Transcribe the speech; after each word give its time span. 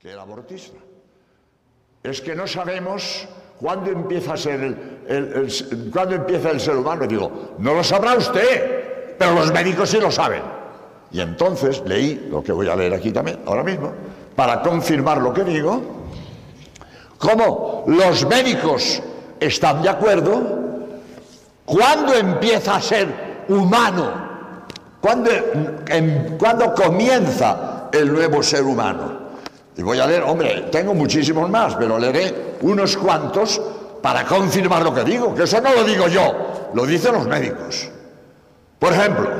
que 0.00 0.12
el 0.12 0.18
abortista. 0.18 0.78
Es 2.02 2.22
que 2.22 2.34
no 2.34 2.46
sabemos 2.46 3.28
cuándo 3.58 3.90
empieza 3.90 4.32
a 4.32 4.36
ser 4.38 4.60
el, 5.06 5.90
cuándo 5.92 6.58
ser 6.58 6.76
humano. 6.76 7.04
Y 7.04 7.08
digo, 7.08 7.54
no 7.58 7.74
lo 7.74 7.84
sabrá 7.84 8.14
usted, 8.14 9.16
pero 9.18 9.34
los 9.34 9.52
médicos 9.52 9.90
sí 9.90 10.00
lo 10.00 10.10
saben. 10.10 10.42
Y 11.12 11.20
entonces 11.20 11.82
leí 11.84 12.28
lo 12.30 12.42
que 12.42 12.52
voy 12.52 12.68
a 12.68 12.76
leer 12.76 12.94
aquí 12.94 13.12
también, 13.12 13.40
ahora 13.44 13.62
mismo, 13.62 13.92
para 14.34 14.62
confirmar 14.62 15.18
lo 15.18 15.34
que 15.34 15.44
digo, 15.44 15.82
cómo 17.18 17.84
los 17.86 18.26
médicos 18.26 19.02
están 19.38 19.82
de 19.82 19.90
acuerdo 19.90 20.40
cuando 21.66 22.14
empieza 22.14 22.76
a 22.76 22.80
ser 22.80 23.44
humano, 23.48 24.12
cuando 24.98 26.74
comienza 26.74 27.90
el 27.92 28.10
nuevo 28.10 28.42
ser 28.42 28.62
humano. 28.62 29.19
Y 29.76 29.82
voy 29.82 29.98
a 29.98 30.06
leer, 30.06 30.22
hombre, 30.22 30.68
tengo 30.72 30.94
muchísimos 30.94 31.48
más, 31.48 31.76
pero 31.76 31.98
leeré 31.98 32.56
unos 32.62 32.96
cuantos 32.96 33.60
para 34.02 34.24
confirmar 34.24 34.82
lo 34.82 34.94
que 34.94 35.04
digo, 35.04 35.34
que 35.34 35.44
eso 35.44 35.60
no 35.60 35.74
lo 35.74 35.84
digo 35.84 36.08
yo, 36.08 36.70
lo 36.74 36.86
dicen 36.86 37.12
los 37.12 37.26
médicos. 37.26 37.88
Por 38.78 38.92
ejemplo, 38.92 39.30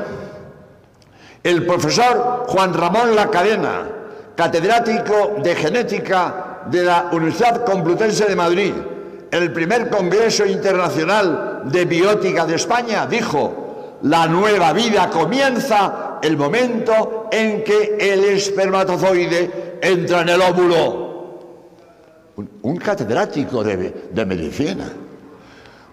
el 1.43 1.65
profesor 1.65 2.45
Juan 2.47 2.73
Ramón 2.73 3.15
La 3.15 3.27
Cadena, 3.29 3.87
catedrático 4.35 5.35
de 5.43 5.55
genética 5.55 6.61
de 6.67 6.83
la 6.83 7.09
Universidad 7.11 7.65
Complutense 7.65 8.25
de 8.25 8.35
Madrid, 8.35 8.73
el 9.31 9.51
primer 9.51 9.89
Congreso 9.89 10.45
Internacional 10.45 11.63
de 11.65 11.85
Biótica 11.85 12.45
de 12.45 12.55
España, 12.55 13.07
dijo, 13.07 13.97
la 14.03 14.27
nueva 14.27 14.73
vida 14.73 15.09
comienza 15.09 16.19
el 16.21 16.37
momento 16.37 17.29
en 17.31 17.63
que 17.63 17.97
el 17.99 18.25
espermatozoide 18.25 19.70
entra 19.81 20.21
en 20.21 20.29
el 20.29 20.41
óvulo. 20.41 21.11
Un, 22.61 22.77
catedrático 22.77 23.63
de, 23.63 24.09
de 24.11 24.25
medicina. 24.25 24.91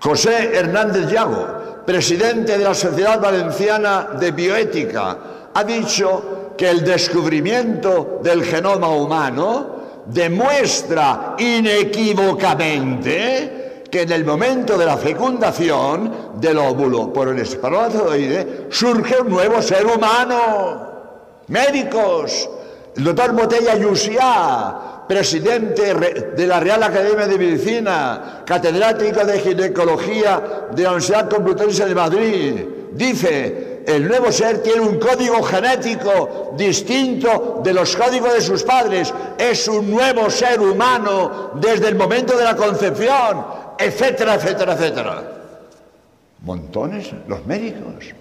José 0.00 0.53
Hernández 0.55 1.11
Llago, 1.11 1.83
presidente 1.84 2.56
de 2.56 2.64
la 2.64 2.75
Sociedad 2.75 3.20
Valenciana 3.20 4.11
de 4.19 4.30
Bioética, 4.30 5.19
ha 5.53 5.64
dicho 5.64 6.55
que 6.56 6.70
el 6.70 6.84
descubrimiento 6.84 8.20
del 8.22 8.45
genoma 8.45 8.89
humano 8.89 9.77
demuestra 10.06 11.34
inequívocamente 11.39 13.58
que 13.91 14.02
en 14.02 14.12
el 14.12 14.25
momento 14.25 14.77
de 14.77 14.84
la 14.84 14.97
fecundación 14.97 16.41
del 16.41 16.58
óvulo 16.58 17.12
por 17.12 17.28
el 17.28 17.39
espermatozoide 17.39 18.67
surge 18.70 19.20
un 19.20 19.30
nuevo 19.30 19.62
ser 19.62 19.86
humano. 19.86 20.89
Médicos, 21.48 22.48
el 22.99 23.05
doctor 23.05 23.33
Botella 23.33 23.77
Yusiá, 23.77 25.05
presidente 25.07 25.95
de 25.95 26.47
la 26.49 26.59
Real 26.59 26.83
Academia 26.83 27.29
de 27.29 27.39
Medicina, 27.39 28.43
catedrático 28.45 29.25
de 29.25 29.39
ginecología 29.39 30.67
de 30.73 30.83
la 30.83 30.89
Universidad 30.91 31.31
Complutense 31.31 31.87
de 31.87 31.95
Madrid, 31.95 32.55
dice 32.91 33.85
el 33.87 34.09
nuevo 34.09 34.33
ser 34.33 34.65
tiene 34.65 34.81
un 34.81 34.99
código 34.99 35.41
genético 35.45 36.55
distinto 36.57 37.61
de 37.63 37.73
los 37.73 37.95
códigos 37.95 38.35
de 38.35 38.41
sus 38.41 38.64
padres. 38.64 39.14
Es 39.39 39.69
un 39.69 39.89
nuevo 39.92 40.29
ser 40.29 40.61
humano 40.61 41.53
desde 41.55 41.87
el 41.89 41.95
momento 41.95 42.37
de 42.37 42.45
la 42.45 42.57
concepción, 42.57 43.47
etcétera, 43.79 44.35
etcétera, 44.35 44.73
etcétera. 44.73 45.23
Montones, 46.42 47.13
los 47.29 47.47
médicos. 47.47 48.13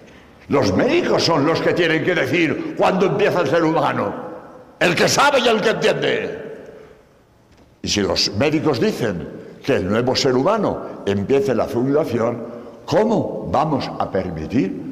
Los 0.46 0.72
médicos 0.72 1.24
son 1.24 1.44
los 1.44 1.60
que 1.60 1.74
tienen 1.74 2.04
que 2.04 2.14
decir 2.14 2.76
cuándo 2.78 3.06
empieza 3.06 3.40
el 3.40 3.50
ser 3.50 3.64
humano. 3.64 4.27
El 4.80 4.94
que 4.94 5.08
sabe 5.08 5.40
y 5.40 5.48
el 5.48 5.60
que 5.60 5.70
entiende. 5.70 6.44
Y 7.82 7.88
si 7.88 8.00
los 8.00 8.32
médicos 8.34 8.80
dicen 8.80 9.28
que 9.64 9.76
el 9.76 9.88
nuevo 9.88 10.14
ser 10.14 10.34
humano 10.34 11.02
empiece 11.06 11.54
la 11.54 11.66
fundación, 11.66 12.44
¿cómo 12.84 13.48
vamos 13.50 13.90
a 13.98 14.10
permitir 14.10 14.88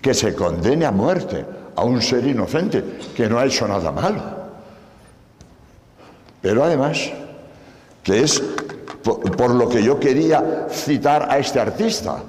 que 0.00 0.14
se 0.14 0.34
condene 0.34 0.86
a 0.86 0.90
muerte 0.90 1.44
a 1.76 1.84
un 1.84 2.00
ser 2.02 2.26
inocente 2.26 2.98
que 3.16 3.28
no 3.28 3.38
ha 3.38 3.46
hecho 3.46 3.66
nada 3.66 3.90
malo. 3.92 4.22
Pero 6.42 6.64
además, 6.64 7.10
que 8.02 8.22
es 8.22 8.42
por, 9.02 9.50
lo 9.50 9.68
que 9.68 9.82
yo 9.82 9.98
quería 9.98 10.66
citar 10.70 11.26
a 11.30 11.38
este 11.38 11.60
artista 11.60 12.22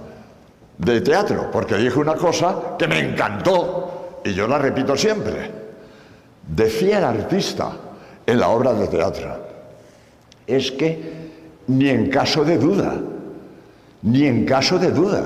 de 0.77 1.01
teatro, 1.01 1.49
porque 1.51 1.75
dijo 1.75 1.99
una 1.99 2.15
cosa 2.15 2.75
que 2.77 2.87
me 2.87 2.99
encantó 2.99 4.21
y 4.23 4.33
yo 4.33 4.47
la 4.47 4.57
repito 4.57 4.95
siempre. 4.95 5.60
Decía 6.55 6.97
el 6.97 7.05
artista 7.05 7.71
en 8.25 8.39
la 8.39 8.49
obra 8.49 8.73
de 8.73 8.87
teatro, 8.87 9.29
es 10.45 10.69
que 10.71 10.99
ni 11.67 11.87
en 11.87 12.09
caso 12.09 12.43
de 12.43 12.57
duda, 12.57 12.93
ni 14.01 14.27
en 14.27 14.43
caso 14.43 14.77
de 14.77 14.91
duda 14.91 15.23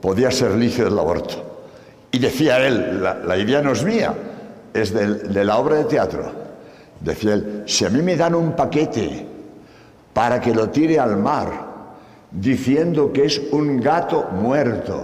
podía 0.00 0.28
ser 0.32 0.56
lícito 0.56 0.88
el 0.88 0.98
aborto. 0.98 1.36
Y 2.10 2.18
decía 2.18 2.66
él, 2.66 3.00
la, 3.00 3.38
idea 3.38 3.62
no 3.62 3.72
es 3.72 3.84
mía, 3.84 4.12
es 4.74 4.92
de, 4.92 5.44
la 5.44 5.56
obra 5.56 5.76
de 5.76 5.84
teatro. 5.84 6.32
Decía 6.98 7.34
él, 7.34 7.62
si 7.66 7.84
a 7.84 7.90
mí 7.90 8.02
me 8.02 8.16
dan 8.16 8.34
un 8.34 8.56
paquete 8.56 9.24
para 10.12 10.40
que 10.40 10.52
lo 10.52 10.68
tire 10.70 10.98
al 10.98 11.16
mar, 11.16 11.48
diciendo 12.32 13.12
que 13.12 13.26
es 13.26 13.40
un 13.52 13.80
gato 13.80 14.30
muerto, 14.32 15.00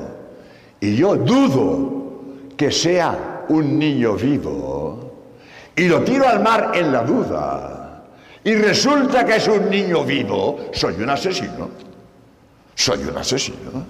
y 0.81 0.97
yo 0.97 1.15
dudo 1.15 2.03
que 2.57 2.73
sea 2.73 3.45
un 3.49 3.79
niño 3.79 4.15
vivo, 4.15 5.12
y 5.77 5.89
lo 5.89 6.03
tiro 6.03 6.29
al 6.29 6.41
mar 6.41 6.73
en 6.75 6.93
la 6.93 7.03
duda, 7.03 7.83
y 8.45 8.55
resulta 8.55 9.25
que 9.25 9.37
es 9.37 9.49
un 9.49 9.71
niño 9.71 10.05
vivo, 10.05 10.71
soy 10.73 10.95
un 10.95 11.11
asesino. 11.11 11.71
Soy 12.75 13.05
un 13.05 13.17
asesino. 13.17 13.87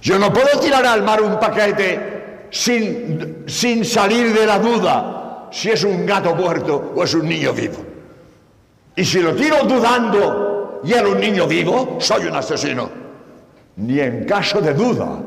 Yo 0.00 0.18
no 0.18 0.32
puedo 0.32 0.58
tirar 0.58 0.84
al 0.84 1.02
mar 1.02 1.22
un 1.22 1.38
paquete 1.38 2.46
sin, 2.50 3.44
sin 3.46 3.84
salir 3.84 4.32
de 4.32 4.46
la 4.46 4.58
duda 4.58 5.48
si 5.52 5.70
es 5.70 5.84
un 5.84 6.04
gato 6.04 6.34
muerto 6.34 6.92
o 6.96 7.04
es 7.04 7.14
un 7.14 7.28
niño 7.28 7.52
vivo. 7.52 7.76
Y 8.96 9.04
si 9.04 9.20
lo 9.20 9.34
tiro 9.34 9.64
dudando 9.64 10.80
y 10.84 10.92
era 10.92 11.08
un 11.08 11.20
niño 11.20 11.46
vivo, 11.46 11.96
soy 12.00 12.26
un 12.26 12.34
asesino. 12.34 12.90
Ni 13.76 14.00
en 14.00 14.24
caso 14.24 14.60
de 14.60 14.74
duda 14.74 15.20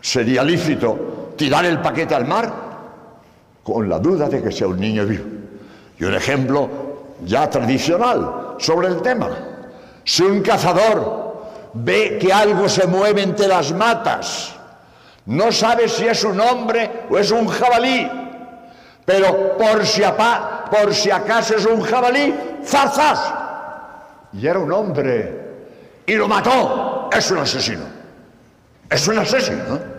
sería 0.00 0.44
lícito 0.44 1.34
tirar 1.36 1.64
el 1.64 1.80
paquete 1.80 2.14
al 2.14 2.26
mar 2.26 2.61
con 3.62 3.88
la 3.88 3.98
duda 3.98 4.28
de 4.28 4.42
que 4.42 4.52
sea 4.52 4.66
un 4.66 4.80
niño 4.80 5.06
vivo. 5.06 5.24
Y 5.98 6.04
un 6.04 6.14
ejemplo 6.14 6.68
ya 7.24 7.48
tradicional 7.48 8.56
sobre 8.58 8.88
el 8.88 9.02
tema. 9.02 9.30
Si 10.04 10.22
un 10.22 10.42
cazador 10.42 11.22
ve 11.74 12.18
que 12.20 12.32
algo 12.32 12.68
se 12.68 12.86
mueve 12.86 13.22
entre 13.22 13.48
las 13.48 13.72
matas. 13.72 14.54
No 15.26 15.52
sabe 15.52 15.88
si 15.88 16.06
es 16.06 16.24
un 16.24 16.40
hombre 16.40 17.04
o 17.08 17.18
es 17.18 17.30
un 17.30 17.46
jabalí, 17.46 18.10
pero 19.04 19.56
por 19.56 19.86
si, 19.86 20.02
por 20.70 20.94
si 20.94 21.10
acaso 21.10 21.56
es 21.56 21.66
un 21.66 21.80
jabalí, 21.80 22.34
¡zarzas! 22.64 23.32
Y 24.32 24.46
era 24.46 24.58
un 24.58 24.72
hombre 24.72 25.40
y 26.06 26.14
lo 26.14 26.26
mató. 26.26 27.10
Es 27.12 27.30
un 27.30 27.38
asesino. 27.38 27.84
Es 28.90 29.06
un 29.06 29.18
asesino. 29.18 29.91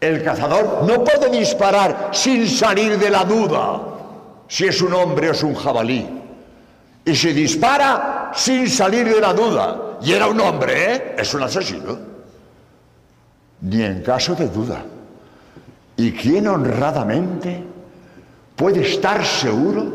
El 0.00 0.22
cazador 0.22 0.84
no 0.86 1.02
puede 1.02 1.30
disparar 1.30 2.10
sin 2.12 2.48
salir 2.48 2.98
de 2.98 3.10
la 3.10 3.24
duda 3.24 3.80
si 4.48 4.66
es 4.66 4.80
un 4.82 4.92
hombre 4.92 5.30
o 5.30 5.32
es 5.32 5.42
un 5.42 5.54
jabalí. 5.54 6.06
Y 7.04 7.14
si 7.14 7.32
dispara 7.32 8.32
sin 8.34 8.68
salir 8.68 9.08
de 9.08 9.20
la 9.20 9.32
duda 9.32 9.98
y 10.02 10.12
era 10.12 10.26
un 10.26 10.40
hombre, 10.40 10.94
¿eh? 10.94 11.14
es 11.18 11.32
un 11.34 11.42
asesino. 11.42 11.98
Ni 13.60 13.82
en 13.82 14.02
caso 14.02 14.34
de 14.34 14.48
duda. 14.48 14.84
¿Y 15.96 16.12
quién 16.12 16.48
honradamente 16.48 17.62
puede 18.56 18.82
estar 18.82 19.24
seguro 19.24 19.92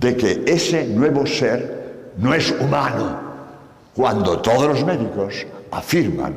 de 0.00 0.16
que 0.16 0.44
ese 0.46 0.84
nuevo 0.86 1.26
ser 1.26 2.12
no 2.18 2.34
es 2.34 2.50
humano 2.50 3.20
cuando 3.94 4.40
todos 4.40 4.66
los 4.66 4.84
médicos 4.84 5.46
afirman 5.70 6.34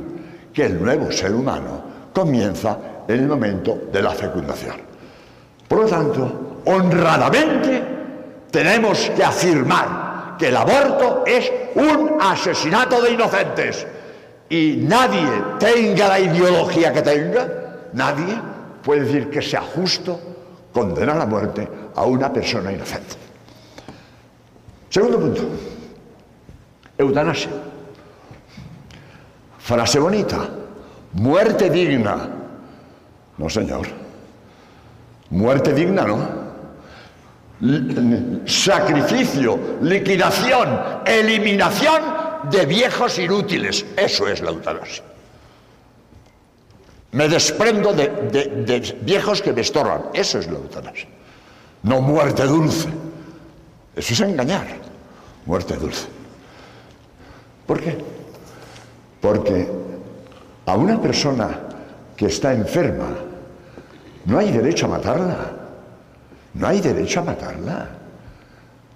que 0.54 0.66
el 0.66 0.82
nuevo 0.82 1.12
ser 1.12 1.34
humano 1.34 1.82
comienza 2.18 2.80
en 3.08 3.20
el 3.20 3.28
momento 3.28 3.90
de 3.94 4.02
la 4.02 4.10
fecundación? 4.10 4.76
Por 5.68 5.82
lo 5.82 5.86
tanto, 5.86 6.62
honradamente 6.66 7.84
tenemos 8.50 9.12
que 9.16 9.24
afirmar 9.24 10.36
que 10.40 10.48
el 10.48 10.58
aborto 10.58 11.24
es 11.28 11.52
un 11.76 12.18
asesinato 12.20 13.04
de 13.04 13.12
inocentes. 13.12 13.86
Y 14.50 14.78
nadie 14.82 15.28
tenga 15.60 16.08
la 16.08 16.20
ideología 16.20 16.92
que 16.92 17.04
tenga, 17.04 17.48
nadie 17.94 18.42
puede 18.82 19.02
decir 19.02 19.30
que 19.30 19.42
sea 19.42 19.62
justo 19.62 20.20
condenar 20.74 21.22
a 21.22 21.26
muerte 21.28 21.70
a 21.94 22.04
una 22.04 22.34
persona 22.34 22.72
inocente. 22.72 23.16
Segundo 24.90 25.20
punto, 25.20 25.42
eutanasia. 26.98 27.52
Frase 29.60 30.00
bonita, 30.00 30.50
muerte 31.14 31.70
digna. 31.70 32.30
No, 33.38 33.50
señor. 33.50 33.88
Muerte 35.30 35.74
digna, 35.74 36.04
¿no? 36.04 36.48
sacrificio, 38.46 39.80
liquidación, 39.82 40.80
eliminación 41.06 42.04
de 42.52 42.66
viejos 42.66 43.18
inútiles. 43.18 43.84
Eso 43.96 44.28
es 44.28 44.42
la 44.42 44.52
eutanasia. 44.52 45.04
Me 47.14 47.28
desprendo 47.28 47.94
de, 47.94 48.08
de 48.08 48.96
viejos 49.02 49.42
que 49.42 49.54
me 49.54 49.62
estorban. 49.62 50.04
Eso 50.14 50.38
es 50.38 50.48
la 50.48 50.60
eutanasia. 50.60 51.08
No 51.84 52.00
muerte 52.02 52.44
dulce. 52.44 52.90
Eso 53.96 54.14
es 54.14 54.20
engañar. 54.20 54.68
Muerte 55.46 55.76
dulce. 55.78 56.08
¿Por 57.66 57.82
qué? 57.82 57.98
Porque 59.20 59.68
a 60.68 60.76
una 60.76 61.02
persona 61.02 61.50
que 62.16 62.28
está 62.28 62.54
enferma 62.54 63.10
no 64.28 64.38
hay 64.38 64.52
derecho 64.52 64.86
a 64.86 64.90
matarla. 64.90 65.38
No 66.54 66.68
hay 66.68 66.82
derecho 66.82 67.22
a 67.22 67.24
matarla. 67.24 67.88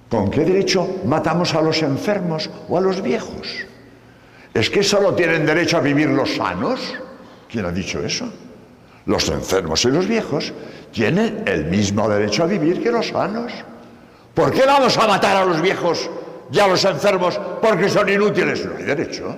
¿Con 0.09 0.29
qué 0.29 0.43
derecho 0.43 1.01
matamos 1.05 1.55
a 1.55 1.61
los 1.61 1.81
enfermos 1.81 2.49
o 2.67 2.77
a 2.77 2.81
los 2.81 3.01
viejos? 3.01 3.65
¿Es 4.53 4.69
que 4.69 4.83
solo 4.83 5.15
tienen 5.15 5.45
derecho 5.45 5.77
a 5.77 5.79
vivir 5.79 6.09
los 6.09 6.35
sanos? 6.35 6.93
¿Quién 7.49 7.65
ha 7.65 7.71
dicho 7.71 8.03
eso? 8.03 8.29
Los 9.05 9.29
enfermos 9.29 9.85
y 9.85 9.87
los 9.87 10.05
viejos 10.05 10.51
tienen 10.91 11.43
el 11.45 11.65
mismo 11.65 12.09
derecho 12.09 12.43
a 12.43 12.47
vivir 12.47 12.83
que 12.83 12.91
los 12.91 13.07
sanos. 13.07 13.53
¿Por 14.33 14.51
qué 14.51 14.65
vamos 14.65 14.97
a 14.97 15.07
matar 15.07 15.37
a 15.37 15.45
los 15.45 15.61
viejos 15.61 16.09
y 16.51 16.59
a 16.59 16.67
los 16.67 16.83
enfermos 16.83 17.39
porque 17.61 17.87
son 17.87 18.09
inútiles? 18.09 18.65
No 18.65 18.75
hay 18.75 18.83
derecho. 18.83 19.37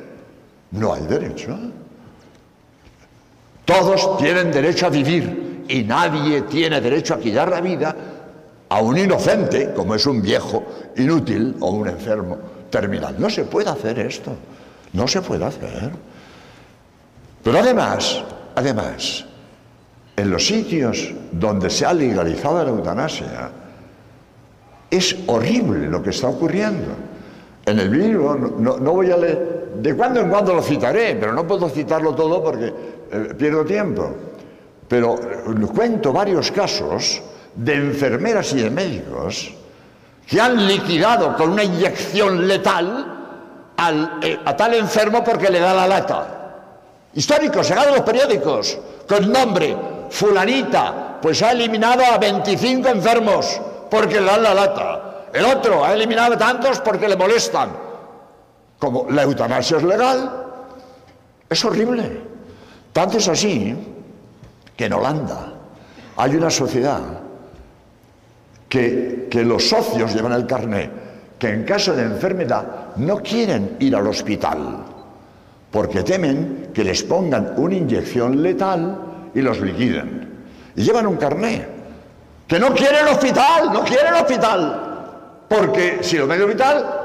No 0.72 0.94
hay 0.96 1.06
derecho. 1.06 1.56
Todos 3.66 4.18
tienen 4.18 4.52
derecho 4.52 4.88
a 4.88 4.90
vivir 4.90 5.66
y 5.68 5.84
nadie 5.84 6.42
tiene 6.44 6.82
derecho 6.82 7.14
a 7.14 7.20
quitar 7.20 7.50
la 7.50 7.62
vida 7.62 7.96
a 8.70 8.82
un 8.82 8.98
inocente, 8.98 9.74
como 9.74 9.96
es 9.96 10.06
un 10.06 10.22
viejo 10.22 10.64
inútil 10.98 11.56
o 11.60 11.70
un 11.72 11.88
enfermo 11.88 12.38
terminal. 12.70 13.16
No 13.18 13.30
se 13.30 13.44
puede 13.44 13.70
hacer 13.70 14.00
esto. 14.00 14.36
No 14.94 15.08
se 15.08 15.22
puede 15.22 15.46
hacer. 15.46 15.92
Pero 17.44 17.60
además, 17.60 18.24
además, 18.56 19.26
en 20.16 20.30
los 20.30 20.46
sitios 20.46 21.14
donde 21.32 21.70
se 21.70 21.86
ha 21.86 21.94
legalizado 21.94 22.64
la 22.64 22.70
eutanasia, 22.70 23.52
es 24.90 25.16
horrible 25.28 25.88
lo 25.88 26.02
que 26.02 26.12
está 26.12 26.30
ocurriendo. 26.30 26.96
En 27.66 27.80
el 27.80 27.92
libro, 27.92 28.36
no, 28.36 28.78
voy 28.78 29.12
a 29.12 29.18
leer, 29.18 29.53
de 29.76 29.96
cuando 29.96 30.22
en 30.22 30.30
cuando 30.30 30.54
lo 30.54 30.62
citaré, 30.62 31.16
pero 31.16 31.34
no 31.34 31.48
puedo 31.48 31.70
citarlo 31.70 32.14
todo 32.14 32.44
porque 32.44 32.74
eh, 33.12 33.34
pierdo 33.38 33.66
tiempo. 33.66 34.12
Pero 34.88 35.16
eh, 35.16 35.68
cuento 35.74 36.12
varios 36.12 36.52
casos 36.52 37.22
de 37.56 37.76
enfermeras 37.76 38.54
y 38.54 38.62
de 38.62 38.70
médicos 38.70 39.54
que 40.28 40.40
han 40.40 40.68
liquidado 40.68 41.36
con 41.36 41.52
una 41.52 41.64
inyección 41.64 42.48
letal 42.48 43.20
eh, 44.22 44.40
a 44.46 44.56
tal 44.56 44.74
enfermo 44.76 45.24
porque 45.24 45.50
le 45.50 45.60
da 45.60 45.74
la 45.74 45.88
lata. 45.88 46.40
Históricos, 47.14 47.68
se 47.68 47.76
los 47.76 48.02
periódicos, 48.02 48.78
con 49.08 49.32
nombre, 49.32 49.76
fulanita, 50.10 51.20
pues 51.22 51.42
ha 51.44 51.52
eliminado 51.52 52.04
a 52.04 52.18
25 52.18 52.90
enfermos 52.90 53.62
porque 53.90 54.20
le 54.20 54.26
dan 54.26 54.44
la 54.44 54.54
lata. 54.54 55.26
El 55.34 55.46
otro 55.46 55.84
ha 55.84 55.94
eliminado 55.94 56.34
a 56.34 56.38
tantos 56.38 56.80
porque 56.80 57.08
le 57.08 57.16
molestan. 57.16 57.93
Como 58.84 59.10
la 59.12 59.24
eutanasia 59.24 59.78
es 59.78 59.84
legal, 59.84 60.30
es 61.50 61.64
horrible. 61.64 62.20
Tanto 62.92 63.18
es 63.18 63.30
así 63.30 63.74
que 64.76 64.86
en 64.88 64.92
Holanda 64.92 65.54
hay 66.18 66.36
una 66.36 66.50
sociedad 66.50 67.00
que, 68.68 69.30
que 69.32 69.46
los 69.46 69.70
socios 69.70 70.14
llevan 70.14 70.34
el 70.34 70.46
carné, 70.46 70.90
que 71.40 71.48
en 71.48 71.64
caso 71.64 71.96
de 71.96 72.04
enfermedad 72.04 72.98
no 72.98 73.20
quieren 73.20 73.78
ir 73.80 73.96
al 73.96 74.06
hospital, 74.06 74.84
porque 75.72 76.04
temen 76.04 76.72
que 76.74 76.84
les 76.84 77.04
pongan 77.04 77.54
una 77.56 77.76
inyección 77.76 78.44
letal 78.44 79.00
y 79.34 79.40
los 79.40 79.62
liquiden. 79.62 80.44
Y 80.76 80.84
llevan 80.84 81.08
un 81.08 81.16
carné 81.16 81.66
que 82.46 82.60
no 82.60 82.74
quiere 82.74 83.00
el 83.00 83.08
hospital, 83.08 83.72
no 83.72 83.82
quiere 83.86 84.10
el 84.10 84.16
hospital. 84.16 85.46
Porque 85.48 86.00
si 86.02 86.18
lo 86.18 86.28
mete 86.28 86.44
hospital, 86.44 87.03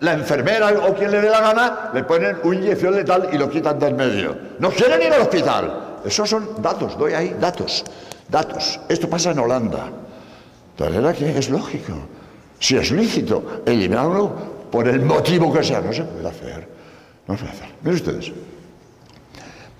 la 0.00 0.12
enfermera 0.12 0.68
o 0.88 0.94
quien 0.94 1.10
le 1.10 1.20
dé 1.20 1.30
la 1.30 1.40
gana 1.40 1.90
le 1.94 2.04
ponen 2.04 2.36
una 2.42 2.56
inyección 2.56 2.94
letal 2.94 3.30
y 3.32 3.38
lo 3.38 3.48
quitan 3.48 3.78
del 3.78 3.94
medio. 3.94 4.36
No 4.58 4.70
quieren 4.70 5.00
ir 5.02 5.12
al 5.12 5.22
hospital. 5.22 5.98
Esos 6.04 6.28
son 6.28 6.62
datos, 6.62 6.98
doy 6.98 7.14
ahí 7.14 7.36
datos, 7.40 7.84
datos. 8.28 8.78
Esto 8.88 9.08
pasa 9.08 9.30
en 9.30 9.38
Holanda. 9.38 9.88
De 10.76 10.84
manera 10.84 11.10
es 11.10 11.48
lógico. 11.48 11.92
Si 12.58 12.76
es 12.76 12.90
lícito 12.90 13.62
eliminarlo 13.64 14.32
por 14.70 14.86
el 14.88 15.00
motivo 15.00 15.52
que 15.52 15.64
sea, 15.64 15.80
no 15.80 15.92
se 15.92 16.04
puede 16.04 16.28
hacer. 16.28 16.68
No 17.26 17.36
se 17.36 17.44
puede 17.44 17.56
hacer. 17.56 17.68
Miren 17.82 17.94
ustedes. 17.94 18.32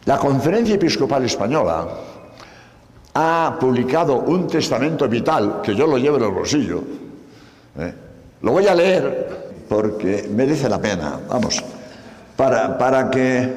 La 0.07 0.19
Conferencia 0.19 0.77
Episcopal 0.77 1.25
Española 1.25 1.87
ha 3.15 3.57
publicado 3.59 4.21
un 4.21 4.47
testamento 4.47 5.09
vital, 5.09 5.61
que 5.63 5.75
yo 5.75 5.87
lo 5.87 5.99
llevo 5.99 6.17
en 6.17 6.25
el 6.25 6.31
bolsillo. 6.31 6.83
¿eh? 7.79 7.95
Lo 8.43 8.53
voy 8.53 8.67
a 8.67 8.75
leer 8.75 9.46
porque 9.69 10.29
merece 10.31 10.69
la 10.69 10.81
pena, 10.81 11.19
vamos, 11.29 11.63
para, 12.37 12.77
para 12.77 13.11
que, 13.11 13.53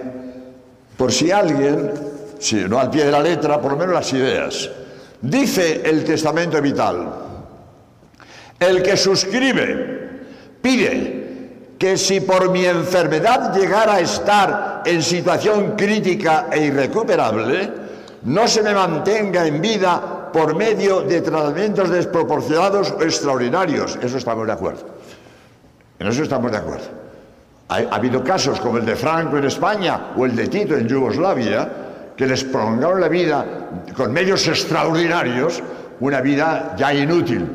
por 0.97 1.11
si 1.11 1.31
alguien, 1.31 1.91
si 2.39 2.56
no 2.67 2.79
al 2.79 2.89
pie 2.89 3.06
de 3.06 3.11
la 3.11 3.19
letra, 3.19 3.59
por 3.61 3.73
lo 3.73 3.77
menos 3.77 3.94
las 3.94 4.11
ideas. 4.13 4.69
Dice 5.21 5.81
el 5.83 6.03
testamento 6.03 6.61
vital, 6.61 7.09
el 8.59 8.81
que 8.81 8.97
suscribe 8.97 10.00
pide 10.61 11.19
que 11.77 11.97
si 11.97 12.19
por 12.19 12.51
mi 12.51 12.65
enfermedad 12.65 13.53
llegara 13.56 13.95
a 13.95 13.99
estar 14.01 14.83
en 14.85 15.01
situación 15.01 15.75
crítica 15.78 16.47
e 16.51 16.66
irrecuperable, 16.66 17.71
no 18.23 18.47
se 18.47 18.61
me 18.61 18.73
mantenga 18.73 19.47
en 19.47 19.61
vida 19.61 20.30
por 20.33 20.56
medio 20.56 21.01
de 21.01 21.21
tratamientos 21.21 21.89
desproporcionados 21.89 22.92
o 22.92 23.01
extraordinarios. 23.01 23.97
Eso 24.01 24.18
estamos 24.18 24.45
de 24.45 24.54
acuerdo. 24.54 24.98
En 25.99 26.07
eso 26.07 26.23
estamos 26.23 26.51
de 26.51 26.57
acuerdo. 26.57 26.85
Ha, 27.68 27.75
habido 27.94 28.23
casos 28.23 28.59
como 28.59 28.77
el 28.77 28.85
de 28.85 28.95
Franco 28.95 29.37
en 29.37 29.45
España 29.45 30.13
o 30.18 30.25
el 30.25 30.35
de 30.35 30.47
Tito 30.47 30.75
en 30.75 30.87
Yugoslavia 30.87 31.69
que 32.15 32.25
les 32.25 32.44
prolongaron 32.44 33.01
la 33.01 33.09
vida 33.09 33.45
con 33.95 34.11
medios 34.11 34.47
extraordinarios, 34.47 35.61
una 35.99 36.21
vida 36.21 36.75
ya 36.77 36.94
inútil. 36.94 37.47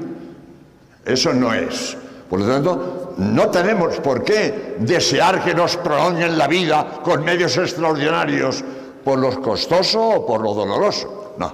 Eso 1.04 1.32
no 1.32 1.52
es. 1.52 1.96
Por 2.28 2.40
lo 2.40 2.46
tanto, 2.46 3.14
no 3.18 3.48
tenemos 3.48 3.96
por 4.00 4.22
qué 4.24 4.76
desear 4.78 5.42
que 5.42 5.54
nos 5.54 5.76
prolonguen 5.76 6.38
la 6.38 6.46
vida 6.46 7.00
con 7.02 7.24
medios 7.24 7.56
extraordinarios 7.56 8.64
por 9.04 9.18
lo 9.18 9.40
costoso 9.42 10.00
o 10.00 10.26
por 10.26 10.40
lo 10.40 10.54
doloroso. 10.54 11.34
No. 11.38 11.52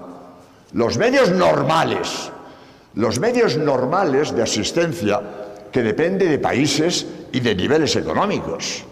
Los 0.73 0.99
medios 0.99 1.30
normales, 1.30 2.30
los 2.94 3.18
medios 3.18 3.56
normales 3.56 4.35
de 4.35 4.42
asistencia 4.42 5.20
que 5.73 5.83
depende 5.83 6.27
de 6.27 6.39
países 6.39 7.07
y 7.33 7.41
de 7.41 7.55
niveles 7.55 7.95
económicos. 7.97 8.85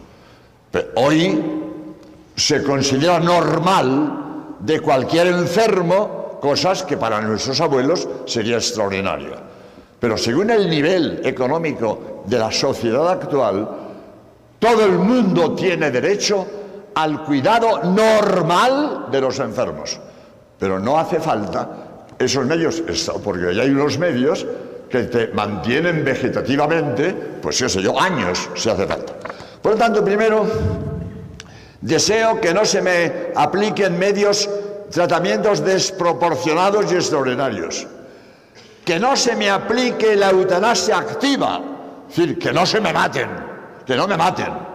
hoy 0.94 1.42
se 2.36 2.62
considera 2.62 3.18
normal 3.18 4.56
de 4.60 4.80
cualquier 4.80 5.28
enfermo 5.28 6.38
cosas 6.40 6.84
que 6.84 6.96
para 6.96 7.20
nuestros 7.20 7.60
abuelos 7.60 8.08
sería 8.26 8.56
extraordinario. 8.56 9.34
Pero 9.98 10.16
según 10.16 10.50
el 10.50 10.70
nivel 10.70 11.20
económico 11.24 12.22
de 12.26 12.38
la 12.38 12.52
sociedad 12.52 13.10
actual, 13.10 13.68
todo 14.58 14.84
el 14.84 14.98
mundo 14.98 15.54
tiene 15.54 15.90
derecho 15.90 16.46
al 16.94 17.24
cuidado 17.24 17.82
normal 17.84 19.06
de 19.10 19.20
los 19.20 19.38
enfermos. 19.40 19.98
Pero 20.58 20.78
no 20.78 20.98
hace 20.98 21.20
falta 21.20 21.68
esos 22.18 22.44
medios, 22.46 22.82
porque 23.22 23.48
hay 23.48 23.70
unos 23.70 23.98
medios 23.98 24.46
que 24.88 25.04
te 25.04 25.28
mantienen 25.28 26.04
vegetativamente, 26.04 27.12
pues 27.42 27.58
yo 27.58 27.68
sé 27.68 27.82
yo, 27.82 27.98
años 28.00 28.48
si 28.54 28.68
hace 28.70 28.86
falta. 28.86 29.14
Por 29.60 29.72
lo 29.72 29.78
tanto, 29.78 30.04
primero, 30.04 30.46
deseo 31.80 32.40
que 32.40 32.54
no 32.54 32.64
se 32.64 32.80
me 32.82 33.32
apliquen 33.34 33.98
medios, 33.98 34.48
tratamientos 34.90 35.64
desproporcionados 35.64 36.90
y 36.92 36.96
extraordinarios. 36.96 37.86
Que 38.84 38.98
no 38.98 39.16
se 39.16 39.36
me 39.36 39.50
aplique 39.50 40.16
la 40.16 40.30
eutanasia 40.30 40.98
activa, 40.98 41.60
es 42.08 42.16
decir, 42.16 42.38
que 42.38 42.52
no 42.52 42.64
se 42.64 42.80
me 42.80 42.92
maten, 42.92 43.28
que 43.86 43.94
no 43.94 44.08
me 44.08 44.16
maten 44.16 44.68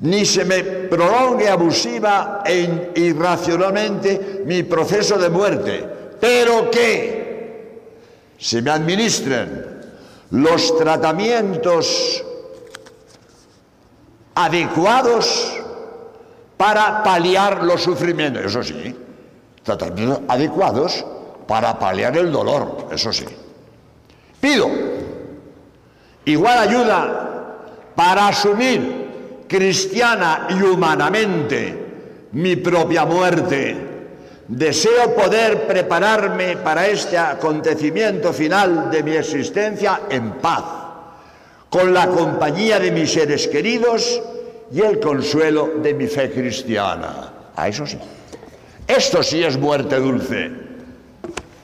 ni 0.00 0.24
se 0.24 0.44
me 0.44 0.62
prolongue 0.62 1.48
abusiva 1.48 2.42
e 2.44 2.92
irracionalmente 2.96 4.42
mi 4.46 4.62
proceso 4.62 5.18
de 5.18 5.28
muerte, 5.28 5.86
pero 6.18 6.70
que 6.70 7.19
se 8.40 8.62
me 8.62 8.70
administren 8.70 9.80
los 10.30 10.76
tratamientos 10.78 12.24
adecuados 14.34 15.58
para 16.56 17.02
paliar 17.02 17.62
los 17.62 17.82
sufrimientos, 17.82 18.46
eso 18.46 18.62
sí, 18.62 18.96
tratamientos 19.62 20.20
adecuados 20.26 21.04
para 21.46 21.78
paliar 21.78 22.16
el 22.16 22.32
dolor, 22.32 22.88
eso 22.90 23.12
sí. 23.12 23.26
Pido 24.40 24.68
igual 26.24 26.58
ayuda 26.58 27.56
para 27.94 28.28
asumir 28.28 29.44
cristiana 29.46 30.46
y 30.48 30.62
humanamente 30.62 32.28
mi 32.32 32.56
propia 32.56 33.04
muerte. 33.04 33.99
Deseo 34.50 35.14
poder 35.14 35.68
prepararme 35.68 36.56
para 36.56 36.88
este 36.88 37.16
acontecimiento 37.16 38.32
final 38.32 38.90
de 38.90 39.04
mi 39.04 39.12
existencia 39.12 40.00
en 40.10 40.32
paz, 40.42 40.64
con 41.68 41.94
la 41.94 42.08
compañía 42.08 42.80
de 42.80 42.90
mis 42.90 43.12
seres 43.12 43.46
queridos 43.46 44.20
y 44.72 44.80
el 44.80 44.98
consuelo 44.98 45.74
de 45.80 45.94
mi 45.94 46.08
fe 46.08 46.32
cristiana. 46.32 47.32
A 47.54 47.68
eso 47.68 47.86
sí. 47.86 47.96
Esto 48.88 49.22
sí 49.22 49.40
es 49.40 49.56
muerte 49.56 50.00
dulce. 50.00 50.50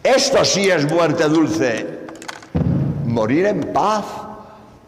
Esto 0.05 0.45
sí 0.45 0.71
es 0.71 0.88
muerte 0.88 1.25
dulce. 1.25 1.85
Morir 3.05 3.47
en 3.47 3.73
paz, 3.73 4.05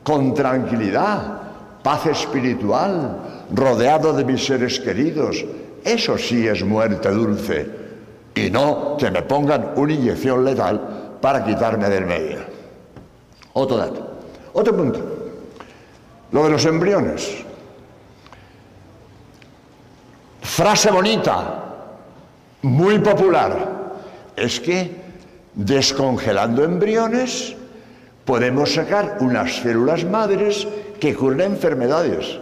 con 0.04 0.34
tranquilidad, 0.34 1.82
paz 1.82 2.06
espiritual, 2.06 3.46
rodeado 3.52 4.12
de 4.12 4.24
mis 4.24 4.46
seres 4.46 4.78
queridos. 4.78 5.44
Eso 5.84 6.16
sí 6.16 6.46
es 6.46 6.62
muerte 6.62 7.10
dulce. 7.10 7.87
Y 8.38 8.50
no 8.50 8.96
que 8.96 9.10
me 9.10 9.22
pongan 9.22 9.72
una 9.74 9.92
inyección 9.92 10.44
letal 10.44 11.16
para 11.20 11.44
quitarme 11.44 11.88
del 11.88 12.06
medio. 12.06 12.38
Otro 13.52 13.76
dato. 13.76 14.10
Otro 14.52 14.76
punto. 14.76 15.00
Lo 16.30 16.44
de 16.44 16.50
los 16.50 16.64
embriones. 16.64 17.44
Frase 20.40 20.90
bonita, 20.90 21.64
muy 22.62 22.98
popular, 23.00 23.94
es 24.36 24.60
que 24.60 24.96
descongelando 25.54 26.64
embriones 26.64 27.56
podemos 28.24 28.74
sacar 28.74 29.18
unas 29.20 29.56
células 29.56 30.04
madres 30.04 30.66
que 31.00 31.14
curan 31.14 31.40
enfermedades. 31.52 32.38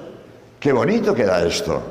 Qué 0.61 0.73
bonito 0.73 1.15
queda 1.15 1.45
esto. 1.45 1.83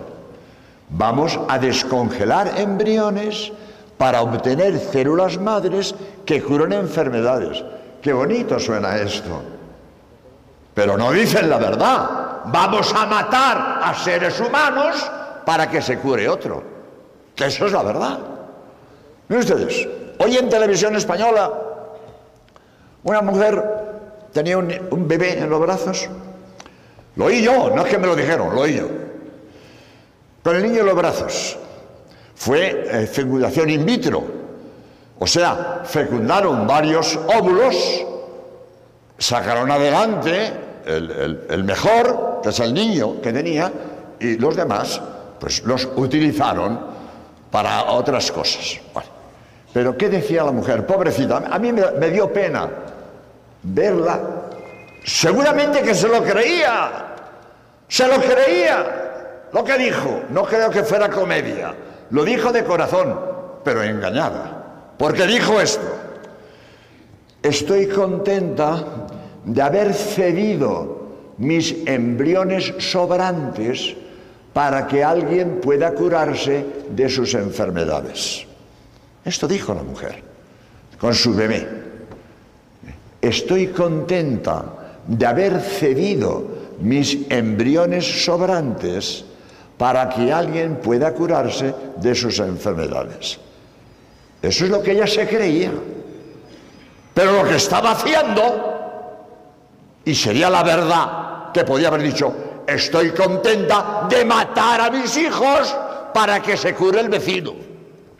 Vamos 0.89 1.39
a 1.47 1.57
descongelar 1.57 2.59
embriones 2.59 3.51
para 3.97 4.21
obtener 4.21 4.79
células 4.79 5.37
madres 5.39 5.95
que 6.25 6.41
curan 6.41 6.73
enfermedades. 6.73 7.63
Qué 8.01 8.13
bonito 8.13 8.59
suena 8.59 8.97
esto. 8.97 9.41
Pero 10.73 10.97
no 10.97 11.11
dicen 11.11 11.49
la 11.49 11.57
verdad. 11.57 12.09
Vamos 12.45 12.93
a 12.93 13.05
matar 13.05 13.79
a 13.81 13.93
seres 13.95 14.39
humanos 14.39 15.09
para 15.45 15.69
que 15.69 15.81
se 15.81 15.97
cure 15.97 16.27
otro. 16.27 16.61
Eso 17.35 17.65
es 17.65 17.71
la 17.71 17.83
verdad. 17.83 18.19
Miren 19.27 19.43
ustedes, 19.43 19.87
hoy 20.19 20.37
en 20.37 20.49
televisión 20.49 20.95
española, 20.95 21.51
una 23.03 23.21
mujer 23.21 23.63
tenía 24.31 24.57
un, 24.57 25.07
bebé 25.07 25.39
en 25.39 25.49
los 25.49 25.59
brazos. 25.59 26.09
Lo 27.15 27.25
oí 27.25 27.41
yo, 27.41 27.71
no 27.73 27.85
es 27.85 27.89
que 27.89 27.97
me 27.97 28.07
lo 28.07 28.15
dijeron, 28.15 28.53
lo 28.53 28.61
oí 28.61 28.75
yo. 28.75 28.87
Con 30.43 30.55
el 30.57 30.63
niño 30.63 30.81
en 30.81 30.85
los 30.85 30.95
brazos. 30.95 31.57
Fue 32.35 32.87
eh, 32.91 33.07
fecundación 33.07 33.69
in 33.69 33.85
vitro. 33.85 34.23
O 35.17 35.27
sea, 35.27 35.81
fecundaron 35.85 36.67
varios 36.67 37.17
óvulos, 37.27 38.05
sacaron 39.17 39.71
adelante 39.71 40.51
el, 40.85 41.45
el 41.49 41.63
mejor, 41.63 42.41
que 42.43 42.49
es 42.49 42.59
el 42.59 42.73
niño 42.73 43.21
que 43.21 43.31
tenía, 43.31 43.71
y 44.19 44.37
los 44.37 44.55
demás 44.55 45.01
pues 45.39 45.63
los 45.63 45.87
utilizaron 45.95 46.79
para 47.51 47.85
otras 47.85 48.31
cosas. 48.31 48.79
Pero 49.73 49.97
¿qué 49.97 50.09
decía 50.09 50.43
la 50.43 50.51
mujer? 50.51 50.85
Pobrecita, 50.85 51.43
a 51.49 51.59
mí 51.59 51.71
me, 51.71 52.09
dio 52.09 52.31
pena 52.31 52.69
verla. 53.63 54.19
Seguramente 55.03 55.81
que 55.81 55.93
se 55.93 56.07
lo 56.07 56.23
creía, 56.23 57.05
se 57.87 58.07
lo 58.07 58.19
creía 58.21 59.47
lo 59.51 59.63
que 59.63 59.77
dijo. 59.77 60.21
No 60.29 60.43
creo 60.45 60.69
que 60.69 60.83
fuera 60.83 61.09
comedia, 61.09 61.73
lo 62.11 62.23
dijo 62.23 62.51
de 62.51 62.63
corazón, 62.63 63.19
pero 63.63 63.83
engañada. 63.83 64.93
Porque 64.97 65.25
dijo 65.25 65.59
esto, 65.59 65.87
estoy 67.41 67.87
contenta 67.87 69.07
de 69.43 69.61
haber 69.61 69.93
cedido 69.93 71.05
mis 71.37 71.75
embriones 71.85 72.73
sobrantes 72.79 73.95
para 74.53 74.87
que 74.87 75.03
alguien 75.03 75.59
pueda 75.59 75.93
curarse 75.93 76.65
de 76.89 77.09
sus 77.09 77.33
enfermedades. 77.33 78.45
Esto 79.25 79.47
dijo 79.47 79.73
la 79.73 79.83
mujer 79.83 80.23
con 80.97 81.13
su 81.13 81.33
bebé. 81.33 81.67
Estoy 83.21 83.67
contenta 83.67 84.65
de 85.07 85.25
haber 85.25 85.59
cedido 85.59 86.47
mis 86.79 87.29
embriones 87.29 88.23
sobrantes 88.23 89.25
para 89.77 90.09
que 90.09 90.31
alguien 90.31 90.77
pueda 90.77 91.13
curarse 91.13 91.73
de 91.97 92.15
sus 92.15 92.39
enfermedades. 92.39 93.39
Eso 94.41 94.65
es 94.65 94.71
lo 94.71 94.81
que 94.81 94.91
ella 94.91 95.07
se 95.07 95.27
creía. 95.27 95.71
Pero 97.13 97.31
lo 97.31 97.47
que 97.47 97.55
estaba 97.55 97.91
haciendo, 97.91 98.41
y 100.03 100.13
sería 100.13 100.49
la 100.49 100.63
verdad 100.63 101.51
que 101.53 101.63
podía 101.63 101.87
haber 101.87 102.03
dicho, 102.03 102.33
estoy 102.67 103.11
contenta 103.11 104.05
de 104.09 104.25
matar 104.25 104.81
a 104.81 104.89
mis 104.89 105.15
hijos 105.17 105.75
para 106.13 106.41
que 106.41 106.57
se 106.57 106.73
cure 106.73 106.99
el 106.99 107.09
vecino. 107.09 107.53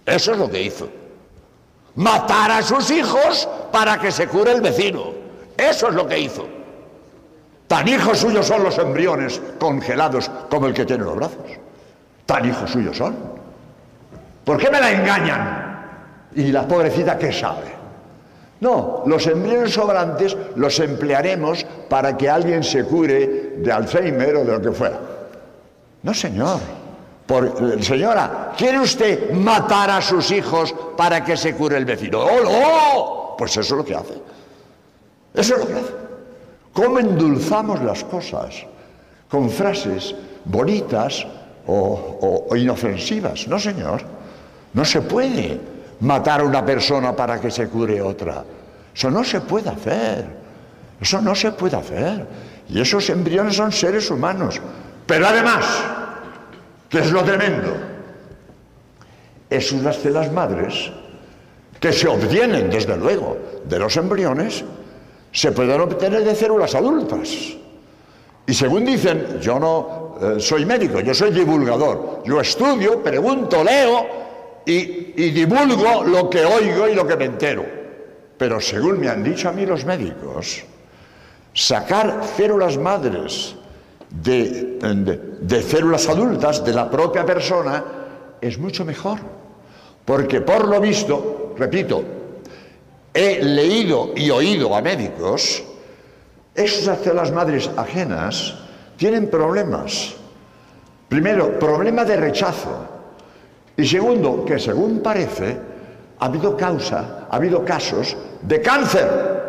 Eso 0.06 0.32
es 0.34 0.38
lo 0.38 0.50
que 0.50 0.62
hizo. 0.62 0.88
Matar 1.96 2.52
a 2.52 2.62
sus 2.62 2.92
hijos 2.92 3.48
para 3.72 4.00
que 4.00 4.12
se 4.12 4.28
cure 4.28 4.52
el 4.52 4.62
vecino. 4.62 5.14
Eso 5.58 5.88
es 5.90 5.94
lo 5.96 6.08
que 6.08 6.20
hizo. 6.20 6.48
Tan 7.68 7.88
hijos 7.88 8.20
suyos 8.20 8.46
son 8.46 8.64
los 8.64 8.78
embriones 8.78 9.42
congelados 9.60 10.30
como 10.50 10.68
el 10.68 10.74
que 10.74 10.86
tiene 10.86 11.04
los 11.04 11.16
brazos. 11.16 11.38
Tan 12.26 12.46
hijos 12.48 12.70
suyos 12.70 12.96
son. 12.96 13.16
¿Por 14.44 14.58
qué 14.58 14.70
me 14.70 14.80
la 14.80 14.92
engañan? 14.92 15.76
Y 16.36 16.52
la 16.52 16.68
pobrecita, 16.68 17.18
¿qué 17.18 17.32
sabe? 17.32 17.74
No, 18.60 19.04
los 19.06 19.26
embriones 19.28 19.74
sobrantes 19.74 20.36
los 20.56 20.80
emplearemos 20.80 21.66
para 21.90 22.16
que 22.16 22.30
alguien 22.30 22.64
se 22.64 22.84
cure 22.86 23.54
de 23.58 23.72
Alzheimer 23.72 24.36
o 24.38 24.46
de 24.46 24.52
lo 24.52 24.62
que 24.62 24.72
fuera. 24.72 25.00
No, 26.04 26.14
señor. 26.14 26.60
Por, 27.26 27.84
señora, 27.84 28.54
¿quiere 28.56 28.80
usted 28.80 29.32
matar 29.32 29.90
a 29.90 30.02
sus 30.02 30.30
hijos 30.30 30.74
para 30.96 31.24
que 31.24 31.36
se 31.36 31.56
cure 31.56 31.78
el 31.78 31.86
vecino? 31.86 32.20
¡Oh, 32.20 32.44
no! 32.44 33.36
Pues 33.38 33.52
eso 33.58 33.62
es 33.62 33.72
lo 33.72 33.84
que 33.84 33.96
hace. 33.96 34.14
Eso 35.34 35.56
es 35.56 35.60
lo 35.60 35.68
que 35.68 35.74
hace. 35.74 36.05
¿Cómo 36.76 37.00
endulzamos 37.00 37.82
las 37.82 38.04
cosas? 38.04 38.66
Con 39.30 39.50
frases 39.50 40.14
bonitas 40.44 41.26
o 41.66 42.54
inofensivas. 42.54 43.48
No, 43.48 43.58
señor. 43.58 44.02
No 44.74 44.84
se 44.84 45.00
puede 45.02 45.58
matar 46.02 46.42
a 46.42 46.44
una 46.44 46.66
persona 46.66 47.16
para 47.16 47.40
que 47.40 47.50
se 47.50 47.70
cure 47.70 48.02
otra. 48.02 48.44
Eso 48.94 49.10
no 49.10 49.24
se 49.24 49.40
puede 49.40 49.70
hacer. 49.70 50.26
Eso 51.00 51.22
no 51.22 51.34
se 51.34 51.54
puede 51.54 51.78
hacer. 51.78 52.28
Y 52.68 52.82
esos 52.82 53.10
embriones 53.10 53.56
son 53.56 53.72
seres 53.72 54.12
humanos. 54.12 54.60
Pero 55.08 55.28
además, 55.28 55.66
¿qué 56.90 57.00
es 57.00 57.12
lo 57.12 57.24
tremendo? 57.24 57.74
Es 59.50 59.72
unas 59.72 59.96
células 59.96 60.30
madres 60.30 60.92
que 61.80 61.94
se 61.94 62.10
obtienen, 62.10 62.70
desde 62.70 62.98
luego, 62.98 63.38
de 63.64 63.80
los 63.80 63.96
embriones, 63.96 64.66
se 65.36 65.52
pueden 65.52 65.82
obtener 65.82 66.24
de 66.24 66.34
células 66.34 66.74
adultas. 66.76 67.30
Y 68.48 68.54
según 68.54 68.86
dicen, 68.86 69.38
yo 69.42 69.60
no 69.60 70.16
eh, 70.22 70.40
soy 70.40 70.66
médico, 70.66 71.02
yo 71.02 71.14
soy 71.14 71.32
divulgador. 71.32 72.24
Yo 72.26 72.40
estudio, 72.40 73.04
pregunto, 73.04 73.62
leo 73.62 74.06
y, 74.66 75.32
divulgo 75.32 76.06
lo 76.06 76.30
que 76.30 76.46
oigo 76.46 76.88
y 76.88 76.96
lo 76.96 77.06
que 77.06 77.18
me 77.18 77.26
entero. 77.26 77.66
Pero 78.38 78.62
según 78.62 78.98
me 78.98 79.10
han 79.10 79.24
dicho 79.24 79.50
a 79.50 79.52
mí 79.52 79.66
los 79.66 79.84
médicos, 79.84 80.64
sacar 81.54 82.22
células 82.38 82.78
madres 82.78 83.56
de, 84.10 84.80
de, 85.42 85.62
células 85.62 86.08
adultas 86.08 86.64
de 86.64 86.72
la 86.72 86.90
propia 86.90 87.26
persona 87.26 87.84
es 88.40 88.58
mucho 88.58 88.86
mejor. 88.86 89.20
Porque 90.06 90.40
por 90.40 90.66
lo 90.70 90.80
visto, 90.80 91.54
repito, 91.58 92.04
he 93.16 93.42
leído 93.42 94.12
y 94.14 94.30
oído 94.30 94.76
a 94.76 94.82
médicos, 94.82 95.64
esas 96.54 97.00
células 97.00 97.32
madres 97.32 97.70
ajenas 97.78 98.56
tienen 98.98 99.30
problemas. 99.30 100.16
Primero, 101.08 101.58
problema 101.58 102.04
de 102.04 102.18
rechazo. 102.18 102.88
Y 103.78 103.88
segundo, 103.88 104.44
que 104.44 104.60
según 104.60 105.00
parece, 105.00 105.58
ha 106.20 106.26
habido 106.26 106.58
causa, 106.58 107.28
ha 107.30 107.36
habido 107.36 107.64
casos 107.64 108.18
de 108.42 108.62
cáncer 108.62 109.44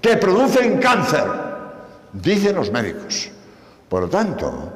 que 0.00 0.16
producen 0.16 0.78
cáncer, 0.78 1.24
dicen 2.12 2.54
los 2.54 2.70
médicos. 2.70 3.28
Por 3.88 4.02
lo 4.02 4.08
tanto, 4.08 4.72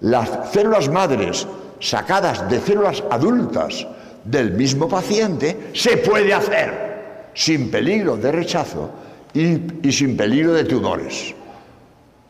las 0.00 0.50
células 0.52 0.88
madres 0.88 1.46
sacadas 1.78 2.48
de 2.50 2.60
células 2.60 3.02
adultas 3.10 3.86
del 4.24 4.52
mismo 4.52 4.88
paciente 4.88 5.70
se 5.72 5.98
puede 5.98 6.34
hacer 6.34 6.85
sin 7.36 7.70
peligro 7.70 8.16
de 8.16 8.32
rechazo 8.32 8.90
y, 9.34 9.92
sin 9.92 10.16
peligro 10.16 10.54
de 10.54 10.64
tumores. 10.64 11.34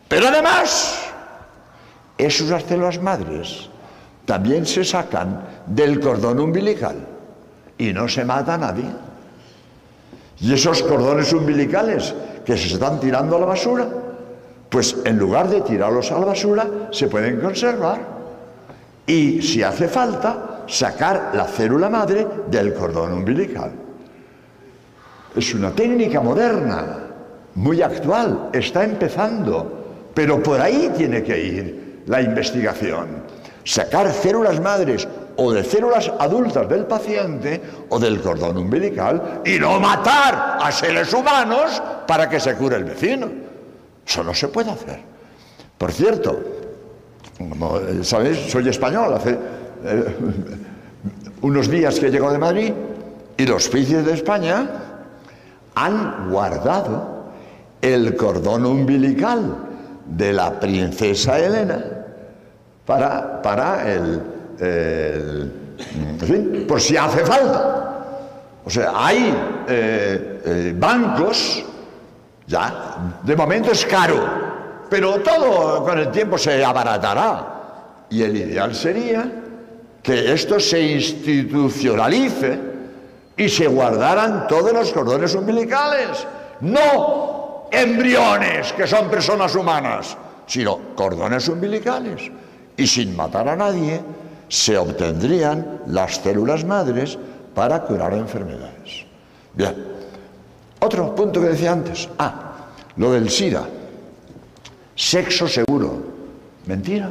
Pero 0.08 0.26
además, 0.26 0.98
esas 2.18 2.64
células 2.64 3.00
madres 3.00 3.70
también 4.24 4.66
se 4.66 4.84
sacan 4.84 5.62
del 5.66 6.00
cordón 6.00 6.40
umbilical 6.40 6.96
y 7.78 7.92
no 7.92 8.08
se 8.08 8.24
mata 8.24 8.54
a 8.54 8.58
nadie. 8.58 8.90
Y 10.40 10.52
esos 10.52 10.82
cordones 10.82 11.32
umbilicales 11.32 12.12
que 12.44 12.56
se 12.56 12.74
están 12.74 12.98
tirando 12.98 13.36
a 13.36 13.40
la 13.40 13.46
basura, 13.46 13.86
pues 14.68 14.96
en 15.04 15.18
lugar 15.18 15.48
de 15.48 15.60
tirarlos 15.60 16.10
a 16.10 16.18
la 16.18 16.26
basura, 16.26 16.66
se 16.90 17.06
pueden 17.06 17.40
conservar. 17.40 18.00
Y 19.06 19.40
si 19.40 19.62
hace 19.62 19.86
falta, 19.86 20.64
sacar 20.66 21.30
la 21.32 21.44
célula 21.44 21.88
madre 21.88 22.26
del 22.50 22.74
cordón 22.74 23.12
umbilical. 23.12 23.85
Es 25.36 25.52
una 25.52 25.70
técnica 25.70 26.22
moderna, 26.22 26.98
muy 27.56 27.82
actual, 27.82 28.48
está 28.54 28.84
empezando, 28.84 30.10
pero 30.14 30.42
por 30.42 30.58
ahí 30.58 30.90
tiene 30.96 31.22
que 31.22 31.38
ir 31.38 32.02
la 32.06 32.22
investigación. 32.22 33.22
Sacar 33.62 34.10
células 34.12 34.60
madres 34.60 35.06
o 35.36 35.52
de 35.52 35.62
células 35.62 36.10
adultas 36.18 36.66
del 36.68 36.86
paciente 36.86 37.60
o 37.90 37.98
del 37.98 38.22
cordón 38.22 38.56
umbilical 38.56 39.42
y 39.44 39.58
no 39.58 39.78
matar 39.78 40.58
a 40.60 40.72
seres 40.72 41.12
humanos 41.12 41.82
para 42.06 42.30
que 42.30 42.40
se 42.40 42.54
cure 42.54 42.76
el 42.76 42.84
vecino. 42.84 43.28
Eso 44.06 44.24
no 44.24 44.32
se 44.32 44.48
puede 44.48 44.70
hacer. 44.70 45.00
Por 45.76 45.92
cierto, 45.92 46.40
como 47.36 47.78
eh, 47.78 48.02
sabéis, 48.02 48.38
soy 48.50 48.68
español, 48.70 49.12
hace 49.12 49.36
eh, 49.84 50.16
unos 51.42 51.68
días 51.68 52.00
que 52.00 52.10
llego 52.10 52.32
de 52.32 52.38
Madrid 52.38 52.72
y 53.36 53.44
los 53.44 53.68
oficios 53.68 54.06
de 54.06 54.14
España 54.14 54.95
han 55.76 56.30
guardado 56.30 57.26
el 57.80 58.16
cordón 58.16 58.66
umbilical 58.66 59.56
de 60.06 60.32
la 60.32 60.58
princesa 60.58 61.38
Elena 61.38 61.84
para, 62.84 63.42
para 63.42 63.92
el, 63.92 64.22
por 66.66 66.80
si 66.80 66.96
hace 66.96 67.24
falta. 67.24 67.82
O 68.64 68.70
sea, 68.70 68.92
hay 68.94 69.34
eh, 69.68 70.40
eh, 70.44 70.74
bancos, 70.76 71.62
ya, 72.46 73.18
de 73.22 73.36
momento 73.36 73.70
es 73.70 73.84
caro, 73.84 74.26
pero 74.88 75.20
todo 75.20 75.84
con 75.84 75.98
el 75.98 76.10
tiempo 76.10 76.38
se 76.38 76.64
abaratará. 76.64 77.52
Y 78.08 78.22
el 78.22 78.36
ideal 78.36 78.74
sería 78.74 79.30
que 80.02 80.32
esto 80.32 80.58
se 80.58 80.80
institucionalice 80.80 82.65
y 83.36 83.48
se 83.48 83.66
guardaran 83.66 84.46
todos 84.46 84.72
los 84.72 84.92
cordones 84.92 85.34
umbilicales, 85.34 86.26
no 86.60 87.68
embriones 87.70 88.72
que 88.72 88.86
son 88.86 89.10
personas 89.10 89.54
humanas, 89.54 90.16
sino 90.46 90.78
cordones 90.94 91.48
umbilicales. 91.48 92.30
Y 92.76 92.86
sin 92.86 93.14
matar 93.14 93.48
a 93.48 93.56
nadie, 93.56 94.00
se 94.48 94.78
obtendrían 94.78 95.82
las 95.86 96.16
células 96.16 96.64
madres 96.64 97.18
para 97.54 97.82
curar 97.82 98.14
enfermedades. 98.14 99.04
Bien, 99.54 99.74
otro 100.80 101.14
punto 101.14 101.40
que 101.40 101.48
decía 101.48 101.72
antes, 101.72 102.08
ah, 102.18 102.66
lo 102.96 103.12
del 103.12 103.30
SIDA, 103.30 103.66
sexo 104.94 105.48
seguro, 105.48 106.02
mentira, 106.66 107.10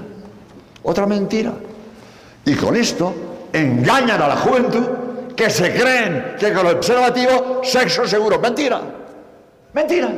otra 0.84 1.06
mentira. 1.06 1.54
Y 2.46 2.54
con 2.56 2.76
esto 2.76 3.14
engañan 3.52 4.22
a 4.22 4.28
la 4.28 4.38
juventud 4.38 5.05
que 5.36 5.50
se 5.50 5.74
creen 5.74 6.36
que 6.40 6.54
con 6.54 6.68
el 6.68 6.78
observativo 6.78 7.62
sexo 7.64 8.08
seguro, 8.08 8.40
mentira, 8.40 8.82
mentira. 9.74 10.10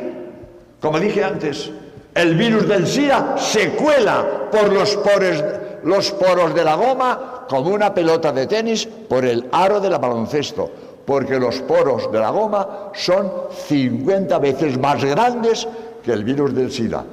Como 0.79 0.99
dije 0.99 1.23
antes, 1.23 1.71
el 2.13 2.35
virus 2.35 2.67
del 2.67 2.87
SIDA 2.87 3.35
se 3.37 3.71
cuela 3.71 4.49
por 4.51 4.71
los 4.71 4.95
poros 4.97 5.43
los 5.83 6.11
poros 6.11 6.53
de 6.53 6.63
la 6.63 6.75
goma 6.75 7.45
como 7.47 7.69
una 7.69 7.93
pelota 7.93 8.31
de 8.31 8.47
tenis 8.47 8.85
por 8.85 9.23
el 9.25 9.47
aro 9.51 9.79
del 9.79 9.97
baloncesto, 9.97 10.69
porque 11.05 11.39
los 11.39 11.59
poros 11.61 12.11
de 12.11 12.19
la 12.19 12.29
goma 12.29 12.89
son 12.93 13.31
50 13.67 14.37
veces 14.39 14.77
más 14.77 15.03
grandes 15.03 15.67
que 16.03 16.11
el 16.11 16.23
virus 16.23 16.53
del 16.53 16.71
SIDA. 16.71 17.03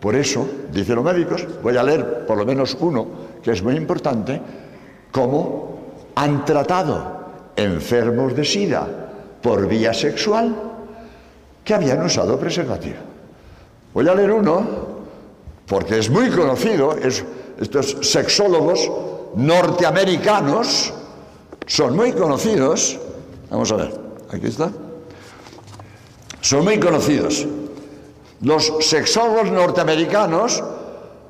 Por 0.00 0.16
eso, 0.16 0.46
dicen 0.72 0.96
los 0.96 1.04
médicos, 1.04 1.46
voy 1.62 1.76
a 1.76 1.82
leer 1.82 2.26
por 2.26 2.38
lo 2.38 2.46
menos 2.46 2.76
uno 2.80 3.06
que 3.42 3.50
es 3.50 3.62
muy 3.62 3.76
importante, 3.76 4.40
cómo 5.10 5.78
han 6.14 6.44
tratado 6.44 7.21
enfermos 7.64 8.34
de 8.34 8.44
SIDA 8.44 8.86
por 9.42 9.66
vía 9.66 9.92
sexual 9.94 10.54
que 11.64 11.74
habían 11.74 12.04
usado 12.04 12.38
preservativo. 12.38 12.96
Voy 13.94 14.08
a 14.08 14.14
leer 14.14 14.32
uno 14.32 14.92
porque 15.66 15.98
es 15.98 16.10
muy 16.10 16.30
conocido, 16.30 16.96
es 16.96 17.24
estos 17.58 17.96
sexólogos 18.02 18.90
norteamericanos 19.36 20.92
son 21.66 21.96
muy 21.96 22.12
conocidos. 22.12 22.98
Vamos 23.50 23.70
a 23.72 23.76
ver, 23.76 24.00
aquí 24.32 24.46
está. 24.46 24.70
Son 26.40 26.64
muy 26.64 26.80
conocidos. 26.80 27.46
Los 28.40 28.72
sexólogos 28.80 29.50
norteamericanos, 29.50 30.62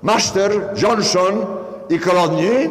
Master, 0.00 0.72
Johnson 0.80 1.60
y 1.90 1.98
Cologne, 1.98 2.70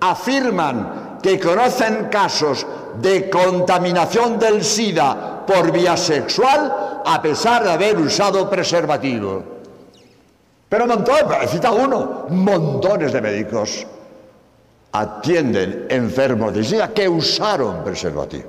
afirman 0.00 0.95
que 1.26 1.40
conocen 1.40 2.06
casos 2.06 2.64
de 3.02 3.28
contaminación 3.28 4.38
del 4.38 4.62
SIDA 4.62 5.44
por 5.44 5.72
vía 5.72 5.96
sexual 5.96 7.02
a 7.04 7.20
pesar 7.20 7.64
de 7.64 7.72
haber 7.72 7.98
usado 7.98 8.48
preservativo. 8.48 9.42
Pero 10.68 10.86
montones, 10.86 11.50
cita 11.50 11.72
uno, 11.72 12.26
montones 12.30 13.12
de 13.12 13.20
médicos 13.20 13.84
atienden 14.92 15.86
enfermos 15.90 16.54
de 16.54 16.62
SIDA 16.62 16.94
que 16.94 17.08
usaron 17.08 17.82
preservativo. 17.82 18.46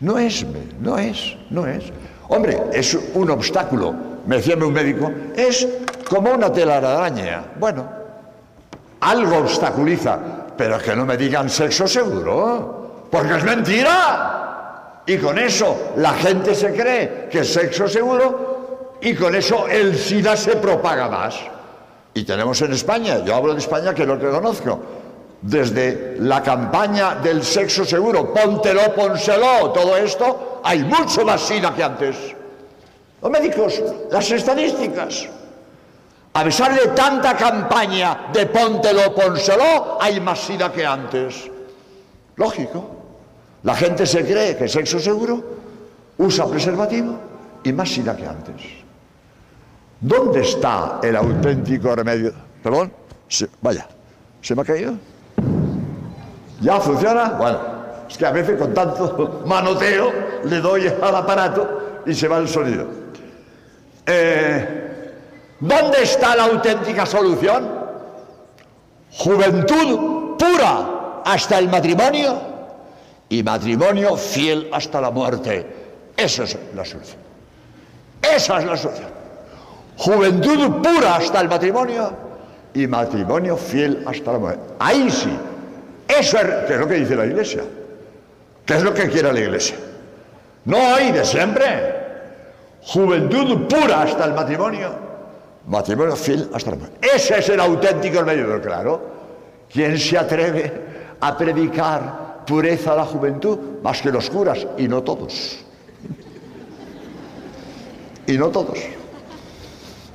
No 0.00 0.18
es, 0.18 0.44
no 0.80 0.98
es, 0.98 1.36
no 1.50 1.68
es. 1.68 1.84
Hombre, 2.30 2.64
es 2.72 2.98
un 3.14 3.30
obstáculo, 3.30 3.94
me 4.26 4.38
decía 4.38 4.56
un 4.56 4.72
médico, 4.72 5.08
es 5.36 5.68
como 6.10 6.32
una 6.32 6.52
telaraña. 6.52 7.44
Bueno, 7.60 7.86
algo 8.98 9.36
obstaculiza, 9.36 10.18
pero 10.56 10.78
que 10.78 10.94
no 10.94 11.04
me 11.04 11.16
digan 11.16 11.48
sexo 11.50 11.86
seguro, 11.86 13.06
porque 13.10 13.36
es 13.36 13.44
mentira. 13.44 15.02
Y 15.06 15.18
con 15.18 15.38
eso 15.38 15.92
la 15.96 16.14
gente 16.14 16.54
se 16.54 16.72
cree 16.72 17.28
que 17.30 17.40
es 17.40 17.52
sexo 17.52 17.86
seguro 17.86 18.96
y 19.00 19.14
con 19.14 19.34
eso 19.34 19.68
el 19.68 19.96
SIDA 19.96 20.36
se 20.36 20.56
propaga 20.56 21.08
más. 21.08 21.36
Y 22.14 22.24
tenemos 22.24 22.60
en 22.62 22.72
España, 22.72 23.22
yo 23.24 23.34
hablo 23.34 23.52
de 23.52 23.58
España 23.58 23.92
que 23.92 24.02
es 24.02 24.08
lo 24.08 24.18
que 24.18 24.28
conozco, 24.28 24.80
desde 25.42 26.16
la 26.20 26.42
campaña 26.42 27.16
del 27.16 27.44
sexo 27.44 27.84
seguro, 27.84 28.32
póntelo, 28.32 28.94
pónselo, 28.94 29.72
todo 29.72 29.96
esto, 29.96 30.60
hay 30.64 30.82
mucho 30.84 31.24
más 31.24 31.42
SIDA 31.42 31.74
que 31.74 31.82
antes. 31.82 32.16
Los 33.20 33.30
médicos, 33.30 33.82
las 34.10 34.30
estadísticas. 34.30 35.28
A 36.36 36.42
pesar 36.42 36.74
de 36.74 36.88
tanta 36.88 37.36
campaña 37.36 38.26
de 38.32 38.46
póntelo, 38.46 39.14
pónselo, 39.14 39.98
hay 40.00 40.20
más 40.20 40.40
SIDA 40.40 40.72
que 40.72 40.84
antes. 40.84 41.48
Lógico. 42.34 42.90
La 43.62 43.74
gente 43.76 44.04
se 44.04 44.24
cree 44.24 44.56
que 44.56 44.68
sexo 44.68 44.98
seguro 44.98 45.42
usa 46.18 46.46
preservativo 46.46 47.18
y 47.62 47.72
más 47.72 47.88
SIDA 47.88 48.16
que 48.16 48.26
antes. 48.26 48.62
¿Dónde 50.00 50.40
está 50.40 50.98
el 51.02 51.14
auténtico 51.14 51.94
remedio? 51.94 52.32
Perdón, 52.62 52.92
vaya, 53.62 53.86
¿se 54.42 54.56
me 54.56 54.62
ha 54.62 54.64
caído? 54.64 54.94
¿Ya 56.60 56.80
funciona? 56.80 57.30
Bueno, 57.38 57.58
es 58.10 58.18
que 58.18 58.26
a 58.26 58.32
veces 58.32 58.58
con 58.58 58.74
tanto 58.74 59.42
manoteo 59.46 60.12
le 60.44 60.60
doy 60.60 60.88
al 60.88 61.14
aparato 61.14 62.02
y 62.04 62.12
se 62.12 62.26
va 62.26 62.38
el 62.38 62.48
sonido. 62.48 62.86
Eh, 64.04 64.83
¿Dónde 65.60 66.02
está 66.02 66.36
la 66.36 66.44
auténtica 66.44 67.06
solución? 67.06 67.68
Juventud 69.12 70.36
pura 70.36 71.22
hasta 71.24 71.58
el 71.58 71.68
matrimonio 71.68 72.40
y 73.28 73.42
matrimonio 73.42 74.16
fiel 74.16 74.68
hasta 74.72 75.00
la 75.00 75.10
muerte. 75.10 75.66
Esa 76.16 76.44
es 76.44 76.58
la 76.74 76.84
solución. 76.84 77.18
Esa 78.22 78.58
es 78.58 78.64
la 78.64 78.76
solución. 78.76 79.08
Juventud 79.96 80.82
pura 80.82 81.16
hasta 81.16 81.40
el 81.40 81.48
matrimonio 81.48 82.12
y 82.74 82.86
matrimonio 82.86 83.56
fiel 83.56 84.04
hasta 84.06 84.32
la 84.32 84.38
muerte. 84.38 84.74
Ahí 84.78 85.10
sí. 85.10 85.30
Eso 86.08 86.38
es, 86.38 86.78
lo 86.78 86.86
que 86.86 86.94
dice 86.94 87.16
la 87.16 87.26
iglesia. 87.26 87.62
¿Qué 88.66 88.74
es 88.74 88.82
lo 88.82 88.92
que 88.92 89.08
quiere 89.08 89.32
la 89.32 89.40
iglesia? 89.40 89.76
No 90.64 90.76
hay 90.76 91.12
de 91.12 91.24
siempre. 91.24 91.94
Juventud 92.82 93.66
pura 93.68 94.02
hasta 94.02 94.24
el 94.24 94.34
matrimonio. 94.34 95.03
Matrimonio 95.66 96.16
fiel 96.16 96.50
hasta 96.52 96.70
la 96.72 96.76
muerte. 96.76 97.08
Ese 97.14 97.38
es 97.38 97.48
el 97.48 97.60
auténtico 97.60 98.22
medio, 98.22 98.60
claro. 98.60 99.14
¿Quién 99.72 99.98
se 99.98 100.18
atreve 100.18 100.72
a 101.20 101.36
predicar 101.36 102.44
pureza 102.46 102.92
a 102.92 102.96
la 102.96 103.04
juventud? 103.04 103.58
Más 103.82 104.02
que 104.02 104.10
los 104.10 104.28
curas, 104.30 104.66
y 104.76 104.86
no 104.88 105.02
todos. 105.02 105.58
y 108.26 108.38
no 108.38 108.48
todos. 108.48 108.78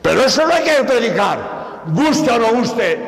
Pero 0.01 0.21
eso 0.21 0.47
no 0.47 0.53
hay 0.53 0.63
que 0.63 0.83
predicar, 0.83 1.83
guste 1.93 2.31
o 2.31 2.39
no 2.39 2.53
guste, 2.53 2.99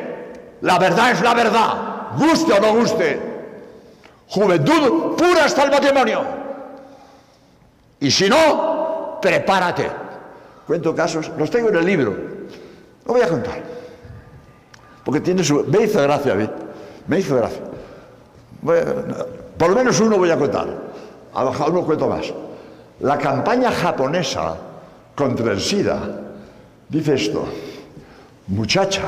la 0.62 0.78
verdad 0.78 1.12
es 1.12 1.22
la 1.22 1.34
verdad, 1.34 1.74
guste 2.18 2.54
o 2.54 2.60
no 2.60 2.76
guste. 2.76 3.20
Juventud 4.28 5.16
pura 5.16 5.46
hasta 5.46 5.64
el 5.64 5.72
matrimonio. 5.72 6.22
Y 8.00 8.10
si 8.12 8.30
no, 8.30 9.20
prepárate. 9.22 9.90
Cuento 10.66 10.96
casos, 10.96 11.32
los 11.38 11.50
tengo 11.50 11.70
en 11.70 11.76
el 11.76 11.86
libro. 11.86 12.31
Lo 13.06 13.14
voy 13.14 13.22
a 13.22 13.28
contar. 13.28 13.62
Porque 15.04 15.20
tiene 15.20 15.44
su... 15.44 15.64
Me 15.66 15.84
hizo 15.84 16.02
gracia 16.02 16.34
a 16.34 16.36
mí. 16.36 16.50
Me 17.08 17.20
hizo 17.20 17.36
gracia. 17.36 17.62
Por 19.58 19.70
lo 19.70 19.76
menos 19.76 20.00
uno 20.00 20.18
voy 20.18 20.30
a 20.30 20.38
contar. 20.38 20.68
A 21.34 21.44
lo 21.44 21.52
mejor 21.52 21.86
cuento 21.86 22.08
más. 22.08 22.32
La 23.00 23.18
campaña 23.18 23.72
japonesa 23.72 24.56
contra 25.16 25.52
el 25.52 25.60
SIDA 25.60 26.02
dice 26.88 27.16
esto. 27.16 27.46
Muchacha, 28.48 29.02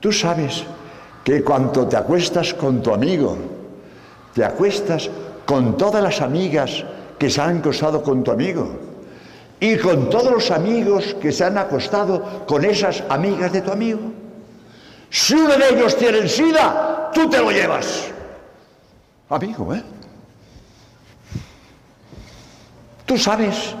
tú 0.00 0.12
sabes 0.12 0.64
que 1.22 1.44
cuando 1.44 1.86
te 1.86 1.96
acuestas 1.96 2.54
con 2.54 2.82
tu 2.82 2.92
amigo, 2.92 3.36
te 4.34 4.44
acuestas 4.44 5.10
con 5.46 5.76
todas 5.76 6.02
las 6.02 6.20
amigas 6.20 6.84
que 7.18 7.30
se 7.30 7.40
han 7.40 7.58
acostado 7.58 8.02
con 8.02 8.24
tu 8.24 8.30
amigo 8.30 8.87
y 9.60 9.76
con 9.78 10.08
todos 10.08 10.30
los 10.30 10.50
amigos 10.50 11.16
que 11.20 11.32
se 11.32 11.44
han 11.44 11.58
acostado 11.58 12.46
con 12.46 12.64
esas 12.64 13.02
amigas 13.08 13.52
de 13.52 13.62
tu 13.62 13.72
amigo. 13.72 14.00
Si 15.10 15.34
uno 15.34 15.56
de 15.56 15.68
ellos 15.70 15.96
tiene 15.96 16.18
el 16.18 16.28
SIDA, 16.28 17.10
tú 17.12 17.28
te 17.28 17.38
lo 17.38 17.50
llevas. 17.50 18.04
Amigo, 19.28 19.74
¿eh? 19.74 19.82
Tú 23.04 23.16
sabes 23.18 23.74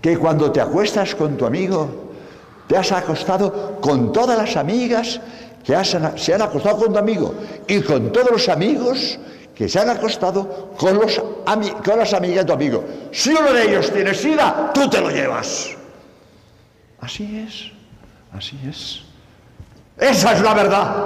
que 0.00 0.16
cuando 0.16 0.52
te 0.52 0.60
acuestas 0.60 1.14
con 1.14 1.36
tu 1.36 1.44
amigo, 1.44 2.12
te 2.68 2.76
has 2.76 2.92
acostado 2.92 3.80
con 3.80 4.12
todas 4.12 4.38
las 4.38 4.56
amigas 4.56 5.20
que 5.64 5.76
se 5.84 6.34
han 6.34 6.42
acostado 6.42 6.78
con 6.78 6.92
tu 6.92 6.98
amigo 6.98 7.34
y 7.66 7.80
con 7.80 8.12
todos 8.12 8.30
los 8.30 8.48
amigos 8.48 9.18
que 9.58 9.68
se 9.68 9.80
han 9.80 9.90
acostado 9.90 10.70
con, 10.78 10.94
los, 10.94 11.20
con 11.84 11.98
las 11.98 12.14
amigas 12.14 12.36
de 12.36 12.44
tu 12.44 12.52
amigo. 12.52 12.84
Si 13.10 13.30
uno 13.30 13.52
de 13.52 13.64
ellos 13.64 13.92
tiene 13.92 14.14
sida, 14.14 14.70
tú 14.72 14.88
te 14.88 15.00
lo 15.00 15.10
llevas. 15.10 15.70
Así 17.00 17.44
es, 17.44 17.72
así 18.32 18.56
es. 18.68 19.02
Esa 19.96 20.34
es 20.34 20.42
la 20.42 20.54
verdad. 20.54 20.96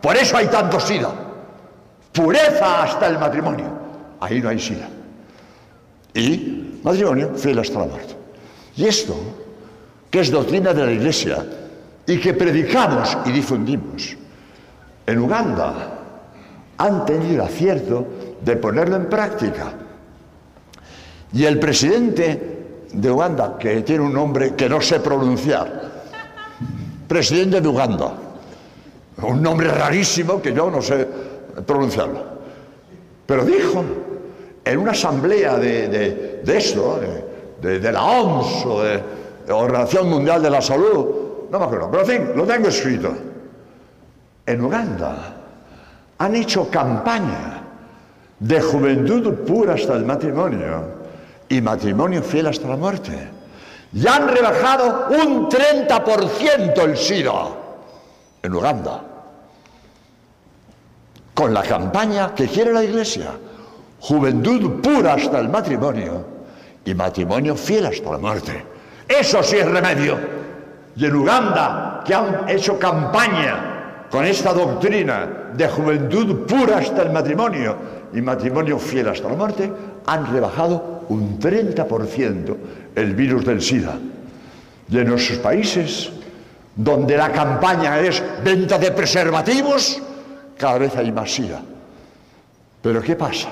Por 0.00 0.16
eso 0.16 0.34
hay 0.34 0.46
tanto 0.46 0.80
sida. 0.80 1.12
Pureza 2.10 2.84
hasta 2.84 3.06
el 3.06 3.18
matrimonio. 3.18 3.66
Ahí 4.18 4.40
no 4.40 4.48
hay 4.48 4.58
sida. 4.58 4.88
Y 6.14 6.80
matrimonio 6.82 7.34
fiel 7.34 7.58
hasta 7.58 7.80
la 7.80 7.84
muerte. 7.84 8.16
Y 8.76 8.86
esto, 8.86 9.14
que 10.10 10.20
es 10.20 10.30
doctrina 10.30 10.72
de 10.72 10.86
la 10.86 10.92
Iglesia 10.92 11.44
y 12.06 12.18
que 12.18 12.32
predicamos 12.32 13.14
y 13.26 13.30
difundimos, 13.30 14.16
en 15.06 15.18
Uganda 15.18 15.93
han 16.84 17.06
tenido 17.06 17.34
el 17.34 17.48
acierto 17.48 18.06
de 18.40 18.56
ponerlo 18.56 18.96
en 18.96 19.06
práctica. 19.06 19.72
Y 21.32 21.44
el 21.44 21.58
presidente 21.58 22.54
de 22.92 23.10
Uganda, 23.10 23.56
que 23.58 23.82
tiene 23.82 24.04
un 24.04 24.12
nombre 24.12 24.54
que 24.54 24.68
no 24.68 24.80
sé 24.80 25.00
pronunciar, 25.00 25.92
presidente 27.08 27.60
de 27.60 27.68
Uganda, 27.68 28.12
un 29.22 29.42
nombre 29.42 29.68
rarísimo 29.68 30.40
que 30.40 30.52
yo 30.52 30.70
no 30.70 30.82
sé 30.82 31.08
pronunciarlo, 31.66 32.22
pero 33.26 33.44
dijo 33.44 33.82
en 34.64 34.78
una 34.78 34.92
asamblea 34.92 35.56
de, 35.56 36.42
esto, 36.46 37.00
de, 37.60 37.92
la 37.92 38.02
OMS 38.02 38.66
o 38.66 38.82
de, 38.82 39.24
Organización 39.46 40.08
Mundial 40.08 40.42
de 40.42 40.50
la 40.50 40.62
Salud, 40.62 41.06
no 41.50 41.58
me 41.58 41.64
acuerdo, 41.64 41.90
pero 41.90 42.02
en 42.02 42.08
fin, 42.08 42.30
lo 42.34 42.44
tengo 42.44 42.68
escrito. 42.68 43.12
En 44.46 44.64
Uganda 44.64 45.43
han 46.24 46.34
hecho 46.36 46.70
campaña 46.70 47.62
de 48.38 48.60
juventud 48.60 49.34
pura 49.46 49.74
hasta 49.74 49.94
el 49.94 50.06
matrimonio 50.06 51.04
y 51.48 51.60
matrimonio 51.60 52.22
fiel 52.22 52.46
hasta 52.46 52.66
la 52.66 52.76
muerte. 52.76 53.28
Y 53.92 54.06
han 54.06 54.28
rebajado 54.28 55.08
un 55.10 55.48
30% 55.48 56.82
el 56.82 56.96
SIDA 56.96 57.46
en 58.42 58.54
Uganda. 58.54 59.02
Con 61.34 61.52
la 61.52 61.62
campaña 61.62 62.34
que 62.34 62.48
quiere 62.48 62.72
la 62.72 62.82
Iglesia. 62.82 63.32
Juventud 64.00 64.80
pura 64.80 65.14
hasta 65.14 65.38
el 65.38 65.48
matrimonio 65.48 66.24
y 66.84 66.94
matrimonio 66.94 67.54
fiel 67.54 67.86
hasta 67.86 68.12
la 68.12 68.18
muerte. 68.18 68.64
Eso 69.06 69.42
sí 69.42 69.56
es 69.56 69.66
remedio. 69.66 70.18
Y 70.96 71.04
en 71.04 71.16
Uganda, 71.16 72.02
que 72.04 72.14
han 72.14 72.48
hecho 72.48 72.78
campaña 72.78 73.73
con 74.14 74.24
esta 74.26 74.52
doctrina 74.52 75.50
de 75.56 75.66
juventud 75.66 76.46
pura 76.46 76.78
hasta 76.78 77.02
el 77.02 77.10
matrimonio 77.10 77.76
y 78.12 78.20
matrimonio 78.20 78.78
fiel 78.78 79.08
hasta 79.08 79.28
la 79.28 79.34
muerte, 79.34 79.68
han 80.06 80.32
rebajado 80.32 81.00
un 81.08 81.36
30% 81.36 82.56
el 82.94 83.14
virus 83.16 83.44
del 83.44 83.60
SIDA. 83.60 83.98
Y 84.88 84.98
en 84.98 85.08
nuestros 85.08 85.40
países, 85.40 86.12
donde 86.76 87.16
la 87.16 87.32
campaña 87.32 87.98
es 87.98 88.22
venta 88.44 88.78
de 88.78 88.92
preservativos, 88.92 90.00
cada 90.56 90.78
vez 90.78 90.94
hay 90.94 91.10
más 91.10 91.34
SIDA. 91.34 91.60
Pero 92.82 93.02
¿qué 93.02 93.16
pasa? 93.16 93.48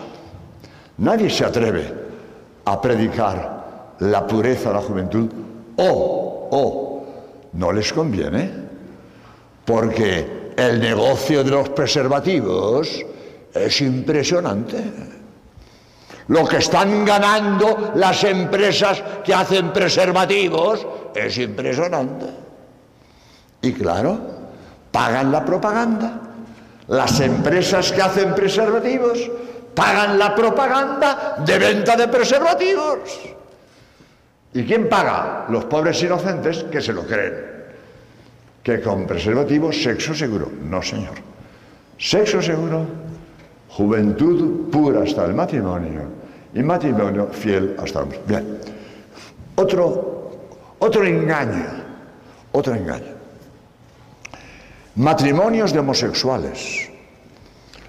Nadie 0.98 1.28
se 1.28 1.44
atreve 1.44 1.92
a 2.66 2.80
predicar 2.80 3.96
la 3.98 4.24
pureza 4.28 4.68
de 4.68 4.74
la 4.76 4.80
juventud 4.80 5.28
o, 5.74 6.48
o, 6.52 7.06
no 7.54 7.72
les 7.72 7.92
conviene, 7.92 8.48
porque 9.64 10.41
el 10.56 10.80
negocio 10.80 11.42
de 11.44 11.50
los 11.50 11.68
preservativos 11.70 13.04
es 13.54 13.80
impresionante. 13.80 14.82
Lo 16.28 16.46
que 16.46 16.58
están 16.58 17.04
ganando 17.04 17.92
las 17.96 18.24
empresas 18.24 19.02
que 19.24 19.34
hacen 19.34 19.72
preservativos 19.72 20.86
es 21.14 21.38
impresionante. 21.38 22.26
Y 23.60 23.72
claro, 23.72 24.18
pagan 24.90 25.32
la 25.32 25.44
propaganda. 25.44 26.20
Las 26.88 27.20
empresas 27.20 27.92
que 27.92 28.02
hacen 28.02 28.34
preservativos 28.34 29.30
pagan 29.74 30.18
la 30.18 30.34
propaganda 30.34 31.36
de 31.44 31.58
venta 31.58 31.96
de 31.96 32.08
preservativos. 32.08 32.98
¿Y 34.54 34.64
quién 34.64 34.88
paga? 34.88 35.46
Los 35.48 35.64
pobres 35.64 36.02
inocentes 36.02 36.64
que 36.64 36.80
se 36.80 36.92
lo 36.92 37.02
creen 37.06 37.51
que 38.62 38.80
con 38.80 39.06
preservativo 39.06 39.72
sexo 39.72 40.14
seguro. 40.14 40.50
No, 40.62 40.82
señor. 40.82 41.14
Sexo 41.98 42.40
seguro, 42.40 42.86
juventud 43.68 44.70
pura 44.70 45.02
hasta 45.02 45.24
el 45.24 45.34
matrimonio 45.34 46.02
y 46.54 46.62
matrimonio 46.62 47.28
fiel 47.28 47.76
hasta 47.78 48.00
el 48.00 48.06
muerte. 48.06 48.24
Bien. 48.26 48.58
Otro, 49.56 50.30
otro 50.78 51.04
engaño, 51.04 51.66
otro 52.52 52.74
engaño. 52.74 53.12
Matrimonios 54.96 55.72
de 55.72 55.78
homosexuales. 55.78 56.90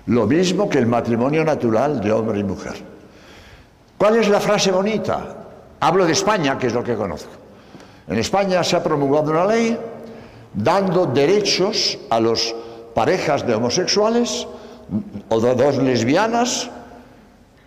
Lo 0.08 0.26
mismo 0.28 0.70
que 0.70 0.80
el 0.80 0.86
matrimonio 0.86 1.44
natural 1.44 2.02
de 2.02 2.12
hombre 2.12 2.40
y 2.40 2.44
mujer. 2.44 2.76
¿Cuál 3.98 4.18
es 4.18 4.28
la 4.28 4.40
frase 4.40 4.72
bonita? 4.72 5.36
Hablo 5.80 6.06
de 6.06 6.12
España, 6.12 6.58
que 6.58 6.68
es 6.68 6.74
lo 6.74 6.84
que 6.84 6.96
conozco. 6.96 7.32
En 8.08 8.18
España 8.18 8.64
se 8.64 8.76
ha 8.76 8.84
promulgado 8.84 9.32
una 9.32 9.46
ley 9.46 9.78
dando 10.54 11.06
derechos 11.08 11.98
a 12.10 12.20
las 12.20 12.54
parejas 12.94 13.46
de 13.46 13.56
homosexuales 13.56 14.48
o 15.30 15.40
de 15.42 15.56
dos 15.56 15.78
lesbianas 15.78 16.70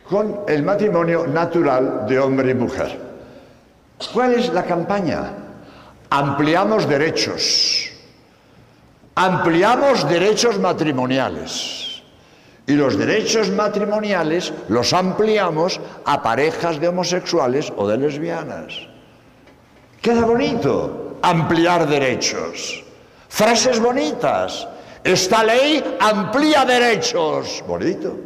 con 0.08 0.40
el 0.46 0.62
matrimonio 0.62 1.26
natural 1.26 2.06
de 2.08 2.18
hombre 2.18 2.52
y 2.52 2.54
mujer. 2.54 3.00
¿Cuál 4.12 4.34
es 4.34 4.52
la 4.52 4.64
campaña? 4.64 5.32
Ampliamos 6.10 6.88
derechos. 6.88 7.90
Ampliamos 9.14 10.08
derechos 10.08 10.58
matrimoniales. 10.60 12.02
Y 12.68 12.74
los 12.74 12.98
derechos 12.98 13.50
matrimoniales 13.50 14.52
los 14.68 14.92
ampliamos 14.92 15.80
a 16.04 16.22
parejas 16.22 16.80
de 16.80 16.88
homosexuales 16.88 17.72
o 17.76 17.88
de 17.88 17.96
lesbianas. 17.96 18.74
Queda 20.02 20.24
bonito 20.24 21.05
ampliar 21.26 21.88
derechos. 21.88 22.84
Frases 23.28 23.80
bonitas. 23.80 24.66
Esta 25.02 25.42
ley 25.42 25.82
amplía 26.00 26.64
derechos. 26.64 27.62
Bonito. 27.66 28.16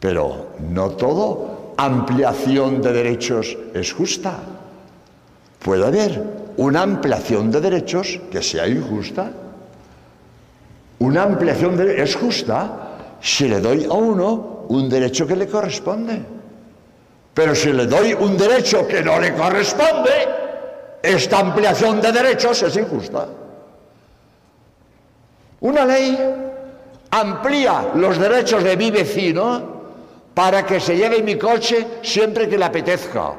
Pero 0.00 0.54
no 0.60 0.90
todo 0.90 1.74
ampliación 1.76 2.80
de 2.80 2.92
derechos 2.92 3.56
es 3.74 3.92
justa. 3.92 4.38
Puede 5.58 5.86
haber 5.86 6.22
una 6.56 6.82
ampliación 6.82 7.50
de 7.50 7.60
derechos 7.60 8.20
que 8.30 8.42
sea 8.42 8.66
injusta. 8.66 9.30
Una 11.00 11.22
ampliación 11.22 11.76
de 11.76 12.02
es 12.02 12.16
justa 12.16 13.16
si 13.20 13.48
le 13.48 13.60
doy 13.60 13.84
a 13.84 13.92
uno 13.92 14.64
un 14.68 14.88
derecho 14.88 15.26
que 15.26 15.36
le 15.36 15.46
corresponde. 15.46 16.20
Pero 17.34 17.54
si 17.54 17.72
le 17.72 17.86
doy 17.86 18.14
un 18.14 18.36
derecho 18.36 18.86
que 18.86 19.02
no 19.02 19.20
le 19.20 19.34
corresponde, 19.34 20.37
esta 21.02 21.38
ampliación 21.38 22.00
de 22.00 22.12
derechos 22.12 22.62
es 22.62 22.76
injusta. 22.76 23.26
Una 25.60 25.84
ley 25.84 26.18
amplía 27.10 27.90
los 27.94 28.18
derechos 28.18 28.62
de 28.62 28.76
mi 28.76 28.90
vecino 28.90 29.78
para 30.34 30.64
que 30.64 30.78
se 30.78 30.96
lleve 30.96 31.22
mi 31.22 31.36
coche 31.36 31.86
siempre 32.02 32.48
que 32.48 32.58
le 32.58 32.64
apetezca. 32.64 33.32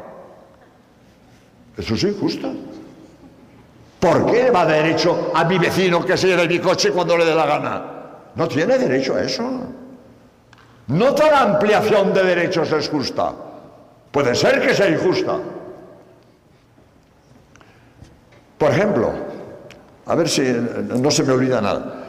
Eso 1.78 1.94
es 1.94 2.04
injusto. 2.04 2.52
¿Por 4.00 4.32
qué 4.32 4.52
va 4.52 4.66
derecho 4.66 5.32
a 5.34 5.44
mi 5.46 5.58
vecino 5.58 6.06
que 6.06 6.18
se 6.18 6.28
lleve 6.28 6.48
mi 6.48 6.60
coche 6.60 6.92
cuando 6.92 7.18
le 7.18 7.26
dé 7.26 7.36
la 7.36 7.46
gana? 7.46 7.86
No 8.36 8.48
tiene 8.48 8.78
derecho 8.78 9.16
a 9.16 9.24
eso. 9.24 9.44
No 10.88 11.14
toda 11.14 11.42
ampliación 11.42 12.14
de 12.14 12.24
derechos 12.24 12.72
es 12.72 12.90
justa. 12.90 13.34
Puede 14.12 14.34
ser 14.36 14.62
que 14.62 14.74
sea 14.74 14.90
injusta. 14.90 15.38
Por 18.60 18.72
ejemplo, 18.72 19.14
a 20.06 20.16
ver 20.16 20.30
si 20.30 20.42
no 20.44 21.10
se 21.10 21.24
me 21.24 21.32
olvida 21.32 21.62
nada. 21.62 22.04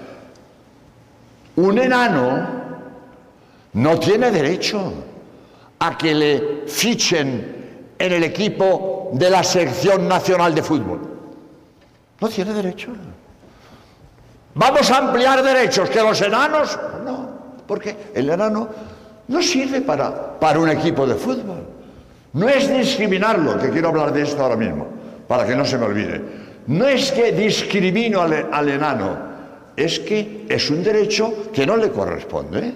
Un 1.56 1.78
enano 1.78 2.48
no 3.74 4.00
tiene 4.00 4.32
derecho 4.32 4.92
a 5.78 5.96
que 5.96 6.14
le 6.14 6.62
fichen 6.66 7.92
en 7.96 8.12
el 8.12 8.24
equipo 8.24 9.10
de 9.12 9.30
la 9.30 9.44
sección 9.44 10.08
nacional 10.08 10.52
de 10.54 10.62
fútbol. 10.62 11.00
No 12.20 12.28
tiene 12.28 12.52
derecho. 12.52 12.90
Vamos 14.54 14.90
a 14.90 14.98
ampliar 14.98 15.42
derechos 15.44 15.88
que 15.88 16.02
los 16.02 16.20
enanos. 16.20 16.78
No, 17.04 17.28
porque 17.66 18.10
el 18.12 18.28
enano 18.28 18.68
no 19.28 19.40
sirve 19.40 19.82
para, 19.82 20.38
para 20.40 20.58
un 20.58 20.68
equipo 20.68 21.06
de 21.06 21.14
fútbol. 21.14 21.64
No 22.32 22.48
es 22.48 22.68
discriminarlo, 22.68 23.56
que 23.58 23.70
quiero 23.70 23.90
hablar 23.90 24.12
de 24.12 24.22
esto 24.22 24.42
ahora 24.42 24.56
mismo, 24.56 24.99
para 25.30 25.46
que 25.46 25.54
no 25.54 25.64
se 25.64 25.78
me 25.78 25.86
olvide. 25.86 26.20
No 26.66 26.88
es 26.88 27.12
que 27.12 27.30
discrimino 27.30 28.20
al, 28.20 28.68
enano, 28.68 29.16
es 29.76 30.00
que 30.00 30.44
es 30.48 30.68
un 30.70 30.82
derecho 30.82 31.52
que 31.52 31.64
no 31.64 31.76
le 31.76 31.92
corresponde. 31.92 32.74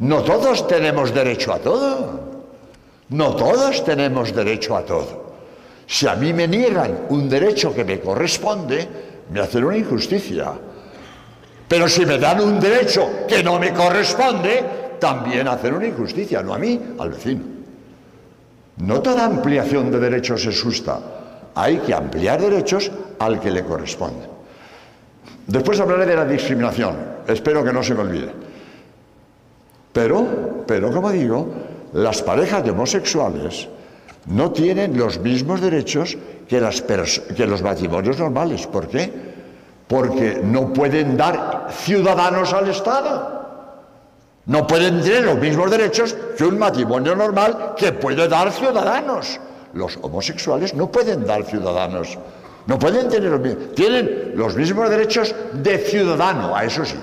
No 0.00 0.22
todos 0.22 0.68
tenemos 0.68 1.14
derecho 1.14 1.54
a 1.54 1.58
todo. 1.60 2.20
No 3.08 3.34
todos 3.34 3.82
tenemos 3.82 4.34
derecho 4.34 4.76
a 4.76 4.84
todo. 4.84 5.32
Si 5.86 6.06
a 6.06 6.14
mí 6.16 6.34
me 6.34 6.46
niegan 6.46 7.06
un 7.08 7.30
derecho 7.30 7.74
que 7.74 7.82
me 7.82 7.98
corresponde, 7.98 8.86
me 9.32 9.40
hacen 9.40 9.64
una 9.64 9.78
injusticia. 9.78 10.52
Pero 11.66 11.88
si 11.88 12.04
me 12.04 12.18
dan 12.18 12.42
un 12.42 12.60
derecho 12.60 13.24
que 13.26 13.42
no 13.42 13.58
me 13.58 13.72
corresponde, 13.72 14.98
también 15.00 15.48
hacen 15.48 15.72
una 15.72 15.86
injusticia, 15.86 16.42
no 16.42 16.52
a 16.52 16.58
mí, 16.58 16.78
al 16.98 17.08
vecino. 17.08 17.42
No 18.76 19.00
toda 19.00 19.24
ampliación 19.24 19.90
de 19.90 19.98
derechos 19.98 20.44
es 20.44 20.60
justa. 20.60 21.23
Hay 21.54 21.78
que 21.78 21.94
ampliar 21.94 22.40
derechos 22.40 22.90
al 23.18 23.40
que 23.40 23.50
le 23.50 23.64
corresponde. 23.64 24.26
Después 25.46 25.78
hablaré 25.80 26.06
de 26.06 26.16
la 26.16 26.24
discriminación. 26.24 26.96
Espero 27.26 27.62
que 27.62 27.72
no 27.72 27.82
se 27.82 27.94
me 27.94 28.00
olvide. 28.00 28.32
Pero, 29.92 30.64
pero 30.66 30.90
como 30.90 31.10
digo, 31.10 31.48
las 31.92 32.22
parejas 32.22 32.64
de 32.64 32.70
homosexuales 32.70 33.68
no 34.26 34.50
tienen 34.50 34.96
los 34.98 35.20
mismos 35.20 35.60
derechos 35.60 36.16
que, 36.48 36.60
que 37.36 37.46
los 37.46 37.62
matrimonios 37.62 38.18
normales. 38.18 38.66
¿Por 38.66 38.88
qué? 38.88 39.12
Porque 39.86 40.40
no 40.42 40.72
pueden 40.72 41.16
dar 41.16 41.68
ciudadanos 41.70 42.52
al 42.52 42.68
Estado. 42.68 43.34
No 44.46 44.66
pueden 44.66 45.00
tener 45.00 45.24
los 45.24 45.38
mismos 45.38 45.70
derechos 45.70 46.16
que 46.36 46.44
un 46.44 46.58
matrimonio 46.58 47.14
normal 47.14 47.74
que 47.76 47.92
puede 47.92 48.28
dar 48.28 48.50
ciudadanos. 48.50 49.38
Los 49.74 49.98
homosexuales 50.02 50.74
no 50.74 50.90
pueden 50.90 51.26
dar 51.26 51.44
ciudadanos. 51.44 52.18
No 52.66 52.78
pueden 52.78 53.08
tener 53.08 53.30
los 53.30 53.40
mismos. 53.40 53.74
Tienen 53.74 54.32
los 54.34 54.56
mismos 54.56 54.88
derechos 54.88 55.34
de 55.52 55.78
ciudadano, 55.78 56.56
a 56.56 56.64
eso 56.64 56.84
sí. 56.84 56.96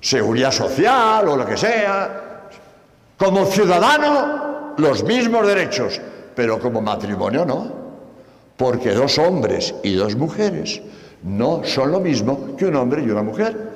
Seguridad 0.00 0.52
social 0.52 1.28
o 1.28 1.36
lo 1.36 1.44
que 1.44 1.56
sea. 1.56 2.48
Como 3.18 3.44
ciudadano, 3.44 4.74
los 4.78 5.04
mismos 5.04 5.46
derechos 5.46 6.00
pero 6.40 6.58
como 6.58 6.80
matrimonio 6.80 7.44
no, 7.44 7.70
porque 8.56 8.92
dos 8.92 9.18
hombres 9.18 9.74
y 9.82 9.94
dos 9.94 10.16
mujeres 10.16 10.80
no 11.22 11.62
son 11.64 11.92
lo 11.92 12.00
mismo 12.00 12.56
que 12.56 12.64
un 12.64 12.76
hombre 12.76 13.02
y 13.02 13.10
una 13.10 13.22
mujer. 13.22 13.70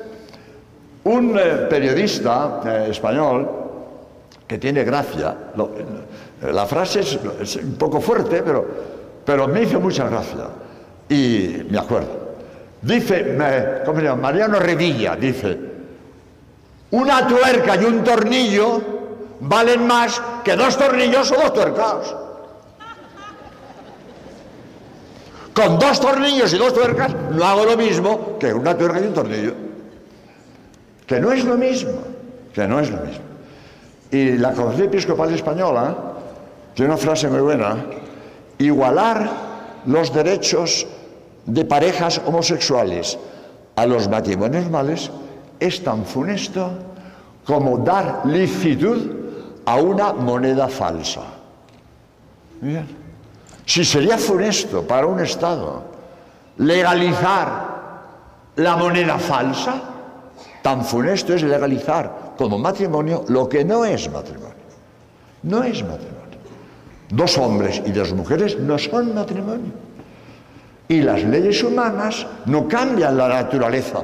Un 1.05 1.39
eh, 1.39 1.67
periodista 1.69 2.63
eh, 2.65 2.87
español 2.91 3.64
que 4.55 4.59
tiene 4.61 4.85
gracia, 4.85 5.37
la 6.43 6.65
frase 6.65 7.01
es, 7.01 7.57
un 7.57 7.75
poco 7.75 8.01
fuerte, 8.01 8.41
pero, 8.41 8.65
pero 9.25 9.49
me 9.49 9.65
hizo 9.65 9.81
mucha 9.81 10.09
gracia 10.09 10.47
y 11.09 11.67
me 11.69 11.77
acuerdo. 11.77 12.37
Dice, 12.81 13.37
¿cómo 13.85 13.99
se 13.99 14.05
llama? 14.05 14.23
Mariano 14.23 14.61
Revilla 14.61 15.17
dice, 15.17 15.59
una 16.93 17.27
tuerca 17.27 17.75
y 17.75 17.85
un 17.85 18.05
tornillo 18.05 18.81
valen 19.41 19.89
más 19.89 20.23
que 20.45 20.55
dos 20.55 20.79
tornillos 20.79 21.33
o 21.33 21.35
dos 21.35 21.53
tuercas. 21.53 22.15
Con 25.53 25.81
dos 25.81 25.99
tornillos 25.99 26.55
y 26.55 26.59
dos 26.59 26.73
tuercas 26.73 27.13
no 27.33 27.45
hago 27.45 27.65
lo 27.65 27.77
mismo 27.77 28.39
que 28.39 28.55
una 28.55 28.79
tuerca 28.79 29.01
y 29.01 29.03
un 29.03 29.15
tornillo. 29.15 29.55
Que 31.09 31.19
no 31.19 31.33
es 31.33 31.45
lo 31.45 31.57
mismo, 31.57 32.05
que 32.55 32.69
no 32.69 32.79
es 32.79 32.89
lo 32.93 32.99
mismo. 32.99 33.34
Y 34.15 34.39
la 34.39 34.53
Conferencia 34.53 34.85
Episcopal 34.85 35.35
Española 35.35 35.93
tiene 36.73 36.93
una 36.93 36.97
frase 36.97 37.29
muy 37.29 37.41
buena, 37.41 37.85
igualar 38.59 39.29
los 39.87 40.15
derechos 40.15 40.87
de 41.45 41.65
parejas 41.65 42.21
homosexuales 42.25 43.19
a 43.75 43.87
los 43.87 44.09
matrimonios 44.09 44.63
normales 44.63 45.11
es 45.59 45.83
tan 45.83 46.05
funesto 46.05 46.71
como 47.45 47.79
dar 47.79 48.21
licitud 48.27 49.11
a 49.67 49.79
una 49.79 50.13
moneda 50.13 50.69
falsa. 50.69 51.23
Bien. 52.61 52.87
Si 53.67 53.85
sería 53.85 54.17
funesto 54.17 54.83
para 54.87 55.09
un 55.09 55.19
Estado 55.19 55.83
legalizar 56.59 57.67
la 58.55 58.77
moneda 58.77 59.19
falsa, 59.19 59.75
tan 60.63 60.85
funesto 60.85 61.35
es 61.35 61.43
legalizar 61.43 62.24
como 62.37 62.59
matrimonio 62.59 63.25
lo 63.29 63.49
que 63.49 63.65
no 63.65 63.85
es 63.85 64.11
matrimonio. 64.11 64.55
No 65.43 65.63
es 65.63 65.83
matrimonio. 65.83 66.15
Dos 67.11 67.39
hombres 67.39 67.83
y 67.85 67.93
dos 67.93 68.13
mujeres 68.13 68.59
no 68.59 68.79
son 68.79 69.15
matrimonio. 69.15 69.73
Y 70.89 71.01
las 71.01 71.23
leyes 71.23 71.63
humanas 71.63 72.27
no 72.47 72.69
cambian 72.69 73.17
la 73.17 73.29
naturaleza. 73.29 74.03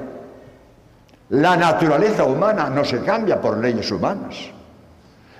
La 1.30 1.56
naturaleza 1.56 2.24
humana 2.24 2.70
no 2.70 2.84
se 2.84 3.00
cambia 3.02 3.40
por 3.40 3.58
leyes 3.58 3.90
humanas. 3.90 4.36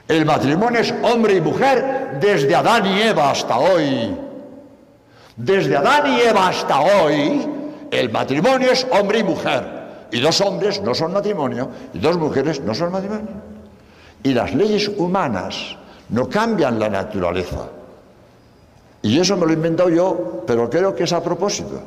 El 0.07 0.26
matrimonio 0.26 0.81
es 0.81 0.92
hombre 1.03 1.35
y 1.35 1.40
mujer 1.40 2.18
desde 2.20 2.55
Adán 2.55 2.87
y 2.87 3.00
Eva 3.00 3.31
hasta 3.31 3.59
hoy. 3.59 4.16
Desde 5.37 5.76
Adán 5.76 6.12
y 6.12 6.20
Eva 6.20 6.48
hasta 6.48 6.81
hoy, 6.81 7.48
el 7.90 8.11
matrimonio 8.11 8.72
es 8.72 8.87
hombre 8.90 9.20
y 9.20 9.24
mujer. 9.24 9.79
Y 10.12 10.20
dos 10.20 10.40
hombres 10.40 10.81
no 10.83 10.94
son 10.94 11.12
matrimonio 11.12 11.68
y 11.94 11.99
dos 11.99 12.16
mujeres 12.18 12.61
no 12.61 12.75
son 12.75 12.92
matrimonio. 12.92 13.29
Y 14.23 14.35
las 14.35 14.55
leyes 14.55 14.88
humanas 14.88 15.77
no 16.09 16.29
cambian 16.29 16.79
la 16.79 16.88
naturaleza. 16.88 17.68
Y 19.03 19.18
eso 19.18 19.37
me 19.37 19.46
lo 19.46 19.53
he 19.53 19.55
inventado 19.55 19.88
yo, 19.88 20.44
pero 20.46 20.68
creo 20.68 20.94
que 20.94 21.05
es 21.05 21.12
a 21.12 21.23
propósito. 21.23 21.81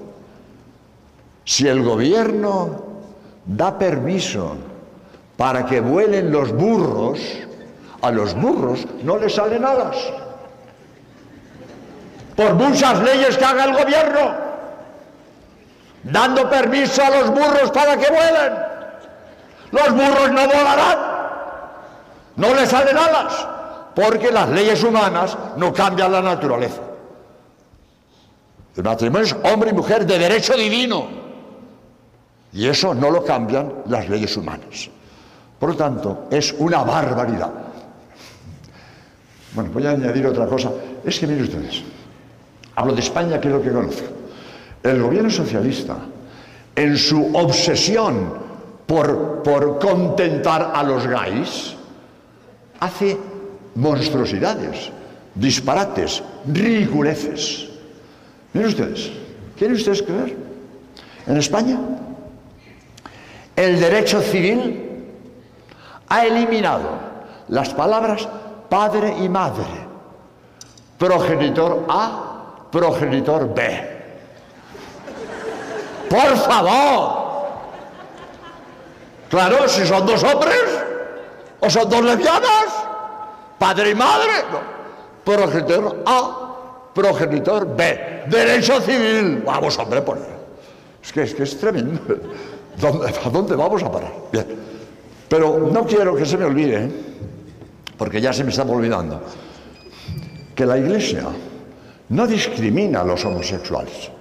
Si 1.45 1.67
el 1.67 1.83
gobierno 1.83 2.83
da 3.45 3.77
permiso 3.77 4.55
para 5.37 5.65
que 5.65 5.81
vuelen 5.81 6.31
los 6.31 6.51
burros, 6.53 7.19
a 8.01 8.11
los 8.11 8.33
burros 8.33 8.87
no 9.03 9.17
les 9.17 9.35
salen 9.35 9.63
alas. 9.65 9.97
Por 12.35 12.55
muchas 12.55 13.01
leyes 13.03 13.37
que 13.37 13.45
haga 13.45 13.65
el 13.65 13.73
gobierno, 13.73 14.42
dando 16.03 16.49
permiso 16.49 17.03
a 17.03 17.09
los 17.09 17.29
burros 17.29 17.71
para 17.71 17.97
que 17.97 18.09
vuelen. 18.09 18.53
Los 19.71 19.91
burros 19.91 20.31
no 20.31 20.47
volarán, 20.47 20.99
no 22.35 22.53
les 22.53 22.69
salen 22.69 22.97
alas, 22.97 23.47
porque 23.95 24.31
las 24.31 24.49
leyes 24.49 24.83
humanas 24.83 25.37
no 25.57 25.73
cambian 25.73 26.11
la 26.11 26.21
naturaleza. 26.21 26.81
El 28.75 28.83
matrimonio 28.83 29.25
es 29.25 29.35
hombre 29.51 29.69
y 29.69 29.73
mujer 29.73 30.05
de 30.05 30.17
derecho 30.17 30.55
divino. 30.55 31.07
Y 32.51 32.67
eso 32.67 32.93
no 32.93 33.09
lo 33.09 33.23
cambian 33.23 33.73
las 33.87 34.07
leyes 34.09 34.35
humanas. 34.37 34.89
Por 35.59 35.69
lo 35.69 35.75
tanto, 35.75 36.27
es 36.29 36.53
una 36.53 36.83
barbaridad. 36.83 37.51
Bueno, 39.53 39.71
voy 39.71 39.85
a 39.87 39.91
añadir 39.91 40.27
otra 40.27 40.45
cosa. 40.45 40.71
Es 41.03 41.19
que 41.19 41.27
miren 41.27 41.43
ustedes, 41.43 41.83
hablo 42.75 42.93
de 42.93 43.01
España, 43.01 43.39
que 43.39 43.47
es 43.47 43.53
lo 43.53 43.61
que 43.61 43.71
conozco. 43.71 44.12
El 44.83 45.01
gobierno 45.01 45.29
socialista, 45.29 45.97
en 46.75 46.97
su 46.97 47.35
obsesión 47.35 48.33
por, 48.85 49.41
por 49.43 49.79
contentar 49.79 50.71
a 50.75 50.83
los 50.83 51.07
gays, 51.07 51.75
hace 52.79 53.17
monstruosidades. 53.75 54.91
disparates, 55.35 56.21
ridiculeces. 56.45 57.69
Miren 58.53 58.69
ustedes, 58.69 59.11
¿quieren 59.57 59.75
ustedes 59.75 60.03
creer? 60.03 60.37
En 61.25 61.37
España, 61.37 61.79
el 63.55 63.79
derecho 63.79 64.21
civil 64.21 65.07
ha 66.07 66.25
eliminado 66.25 66.89
las 67.47 67.73
palabras 67.73 68.27
padre 68.69 69.15
y 69.23 69.29
madre, 69.29 69.65
progenitor 70.97 71.85
A, 71.89 72.67
progenitor 72.71 73.53
B. 73.53 73.92
Por 76.09 76.37
favor. 76.37 77.23
Claro, 79.29 79.67
si 79.67 79.85
son 79.85 80.05
dos 80.05 80.23
hombres 80.23 80.55
o 81.59 81.69
son 81.69 81.89
dos 81.89 82.03
lesbianas, 82.03 82.69
padre 83.57 83.91
y 83.91 83.95
madre, 83.95 84.31
progenitor 85.23 86.03
A, 86.05 86.91
progenitor 86.93 87.75
B, 87.75 88.23
derecho 88.27 88.79
civil. 88.81 89.41
Vamos, 89.45 89.77
hombre, 89.79 90.01
por 90.01 90.19
es 91.03 91.11
que, 91.11 91.23
es 91.23 91.35
que 91.35 91.43
es 91.43 91.57
tremendo. 91.57 91.99
¿A 93.25 93.29
dónde 93.29 93.55
vamos 93.55 93.83
a 93.83 93.91
parar? 93.91 94.13
Bien. 94.31 94.47
Pero 95.27 95.69
no 95.71 95.85
quiero 95.85 96.15
que 96.15 96.25
se 96.25 96.37
me 96.37 96.45
olvide, 96.45 96.89
porque 97.97 98.21
ya 98.21 98.31
se 98.31 98.43
me 98.43 98.51
está 98.51 98.63
olvidando, 98.63 99.21
que 100.55 100.65
la 100.65 100.77
Iglesia 100.77 101.23
no 102.09 102.27
discrimina 102.27 103.01
a 103.01 103.03
los 103.03 103.25
homosexuales. 103.25 104.11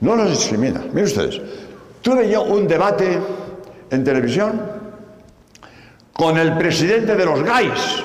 No 0.00 0.16
los 0.16 0.30
discrimina. 0.30 0.80
Miren 0.92 1.04
ustedes, 1.04 1.40
tuve 2.02 2.28
yo 2.28 2.42
un 2.42 2.68
debate 2.68 3.18
en 3.90 4.04
televisión 4.04 4.60
con 6.12 6.36
el 6.36 6.56
presidente 6.56 7.14
de 7.14 7.24
los 7.24 7.42
gays. 7.42 8.04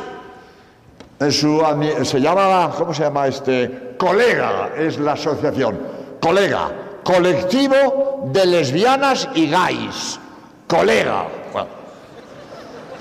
Se 1.29 2.19
llama, 2.19 2.71
¿cómo 2.77 2.93
se 2.93 3.03
llama 3.03 3.27
este? 3.27 3.95
Colega, 3.97 4.71
es 4.77 4.99
la 4.99 5.13
asociación. 5.13 5.79
Colega, 6.19 6.71
colectivo 7.03 8.29
de 8.31 8.45
lesbianas 8.45 9.29
y 9.35 9.49
gays. 9.49 10.19
Colega. 10.67 11.25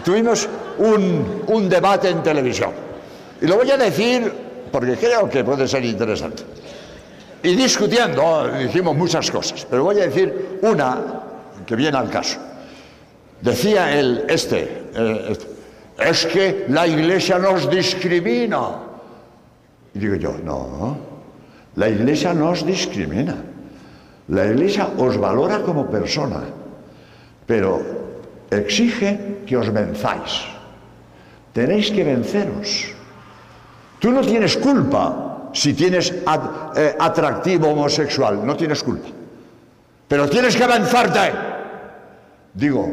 tuvimos 0.04 0.48
un, 0.78 1.44
un 1.46 1.68
debate 1.68 2.10
en 2.10 2.22
televisión. 2.22 2.72
Y 3.40 3.46
lo 3.46 3.56
voy 3.56 3.70
a 3.70 3.76
decir 3.76 4.30
porque 4.70 4.96
creo 4.96 5.28
que 5.28 5.44
puede 5.44 5.66
ser 5.66 5.84
interesante. 5.84 6.42
Y 7.42 7.54
discutiendo, 7.54 8.48
dijimos 8.58 8.94
muchas 8.96 9.30
cosas, 9.30 9.66
pero 9.68 9.84
voy 9.84 9.98
a 10.00 10.06
decir 10.06 10.58
una 10.62 10.98
que 11.64 11.74
viene 11.74 11.96
al 11.96 12.10
caso. 12.10 12.38
Decía 13.40 13.98
el, 13.98 14.26
este, 14.28 14.90
este, 15.28 15.46
es 15.98 16.26
que 16.26 16.66
la 16.68 16.86
iglesia 16.86 17.38
nos 17.38 17.70
discrimina. 17.70 18.60
Y 19.94 19.98
digo 19.98 20.16
yo, 20.16 20.36
no, 20.44 20.98
la 21.76 21.88
iglesia 21.88 22.34
no 22.34 22.50
os 22.50 22.66
discrimina. 22.66 23.36
La 24.28 24.44
iglesia 24.46 24.90
os 24.98 25.16
valora 25.16 25.62
como 25.62 25.86
persona, 25.90 26.42
pero 27.46 27.80
exige 28.50 29.42
que 29.46 29.56
os 29.56 29.72
venzáis. 29.72 30.44
Tenéis 31.52 31.90
que 31.90 32.04
venceros. 32.04 32.92
Tú 33.98 34.12
no 34.12 34.20
tienes 34.20 34.56
culpa 34.56 35.29
si 35.52 35.74
tienes 35.74 36.12
eh, 36.12 36.96
atractivo 36.98 37.68
homosexual, 37.68 38.44
no 38.44 38.56
tienes 38.56 38.82
culpa. 38.82 39.08
Pero 40.06 40.28
tienes 40.28 40.56
que 40.56 40.66
vencerte. 40.66 41.32
Digo, 42.52 42.90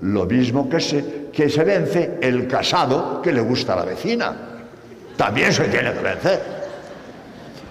lo 0.00 0.24
mismo 0.24 0.68
que 0.68 0.80
se, 0.80 1.28
que 1.32 1.50
se 1.50 1.64
vence 1.64 2.18
el 2.20 2.48
casado 2.48 3.20
que 3.20 3.32
le 3.32 3.40
gusta 3.40 3.74
a 3.74 3.76
la 3.76 3.84
vecina. 3.84 4.34
También 5.16 5.52
se 5.52 5.64
tiene 5.64 5.92
que 5.92 6.00
vencer. 6.00 6.56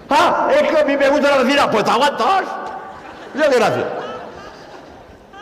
Ah, 0.08 0.48
es 0.52 0.70
que 0.70 0.78
a 0.78 0.84
mí 0.84 0.96
me 0.96 1.08
gusta 1.08 1.30
la 1.30 1.42
vecina, 1.42 1.70
pues 1.70 1.84
te 1.84 1.90
aguantas. 1.90 2.44
Ya 3.34 3.48
gracias. 3.48 3.86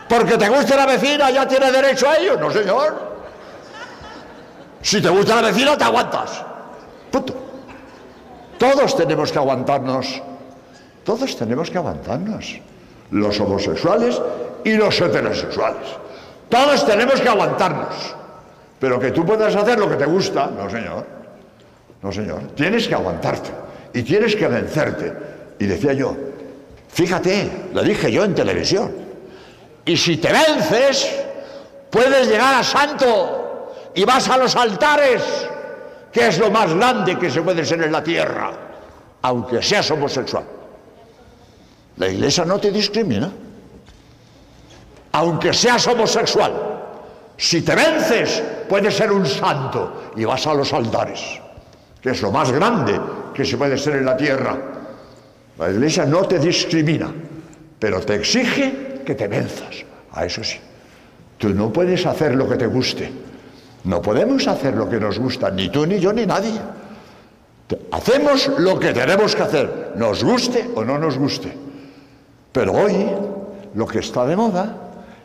Porque 0.08 0.38
te 0.38 0.48
gusta 0.48 0.76
la 0.76 0.86
vecina, 0.86 1.30
ya 1.30 1.46
tiene 1.46 1.70
derecho 1.70 2.08
a 2.08 2.16
ello. 2.16 2.38
No, 2.38 2.50
señor. 2.50 3.14
Si 4.80 5.00
te 5.00 5.08
gusta 5.08 5.36
la 5.36 5.48
vecina, 5.48 5.76
te 5.76 5.84
aguantas. 5.84 6.42
Punto. 7.10 7.43
Todos 8.64 8.96
tenemos 8.96 9.30
que 9.30 9.38
aguantarnos. 9.38 10.22
Todos 11.04 11.36
tenemos 11.36 11.70
que 11.70 11.76
aguantarnos. 11.76 12.60
Los 13.10 13.38
homosexuales 13.38 14.18
y 14.64 14.72
los 14.72 14.98
heterosexuales. 14.98 15.86
Todos 16.48 16.86
tenemos 16.86 17.20
que 17.20 17.28
aguantarnos. 17.28 18.14
Pero 18.80 18.98
que 18.98 19.10
tú 19.10 19.26
puedas 19.26 19.54
hacer 19.54 19.78
lo 19.78 19.86
que 19.90 19.96
te 19.96 20.06
gusta, 20.06 20.46
no 20.46 20.70
señor. 20.70 21.04
No 22.02 22.10
señor. 22.10 22.40
Tienes 22.54 22.88
que 22.88 22.94
aguantarte 22.94 23.50
y 23.92 24.02
tienes 24.02 24.34
que 24.34 24.48
vencerte. 24.48 25.12
Y 25.58 25.66
decía 25.66 25.92
yo, 25.92 26.16
fíjate, 26.88 27.68
lo 27.74 27.82
dije 27.82 28.10
yo 28.10 28.24
en 28.24 28.34
televisión. 28.34 28.90
Y 29.84 29.94
si 29.94 30.16
te 30.16 30.32
vences, 30.32 31.22
puedes 31.90 32.28
llegar 32.28 32.54
a 32.54 32.62
santo 32.62 33.74
y 33.94 34.06
vas 34.06 34.26
a 34.30 34.38
los 34.38 34.56
altares, 34.56 35.22
que 36.14 36.28
es 36.28 36.38
lo 36.38 36.50
más 36.50 36.72
grande 36.72 37.18
que 37.18 37.30
se 37.30 37.42
puede 37.42 37.64
ser 37.64 37.82
en 37.82 37.92
la 37.92 38.02
tierra, 38.02 38.52
aunque 39.20 39.60
seas 39.60 39.90
homosexual. 39.90 40.44
La 41.96 42.08
iglesia 42.08 42.46
no 42.46 42.58
te 42.58 42.70
discrimina 42.70 43.30
aunque 45.14 45.52
seas 45.52 45.86
homosexual, 45.86 46.52
si 47.36 47.62
te 47.62 47.72
vences, 47.76 48.42
puedes 48.68 48.96
ser 48.96 49.12
un 49.12 49.24
santo 49.24 50.10
y 50.16 50.24
vas 50.24 50.44
a 50.48 50.54
los 50.54 50.72
altares, 50.72 51.40
que 52.02 52.10
es 52.10 52.20
lo 52.20 52.32
más 52.32 52.50
grande 52.50 53.00
que 53.32 53.44
se 53.44 53.56
puede 53.56 53.78
ser 53.78 53.96
en 53.96 54.06
la 54.06 54.16
tierra. 54.16 54.56
La 55.56 55.70
iglesia 55.70 56.04
no 56.04 56.26
te 56.26 56.40
discrimina, 56.40 57.12
pero 57.78 58.00
te 58.00 58.16
exige 58.16 59.02
que 59.06 59.14
te 59.14 59.28
venzas. 59.28 59.84
A 60.10 60.26
eso 60.26 60.42
sí. 60.42 60.58
Tú 61.38 61.50
no 61.50 61.72
puedes 61.72 62.04
hacer 62.06 62.34
lo 62.34 62.48
que 62.48 62.56
te 62.56 62.66
guste. 62.66 63.12
No 63.84 64.00
podemos 64.00 64.48
hacer 64.48 64.74
lo 64.74 64.88
que 64.88 64.98
nos 64.98 65.18
gusta, 65.18 65.50
ni 65.50 65.68
tú, 65.68 65.86
ni 65.86 66.00
yo, 66.00 66.12
ni 66.12 66.26
nadie. 66.26 66.60
Hacemos 67.92 68.50
lo 68.58 68.78
que 68.78 68.92
tenemos 68.92 69.34
que 69.34 69.42
hacer, 69.42 69.92
nos 69.96 70.24
guste 70.24 70.70
o 70.74 70.84
no 70.84 70.98
nos 70.98 71.18
guste. 71.18 71.52
Pero 72.52 72.72
hoy 72.72 73.06
lo 73.74 73.86
que 73.86 73.98
está 73.98 74.26
de 74.26 74.36
moda 74.36 74.76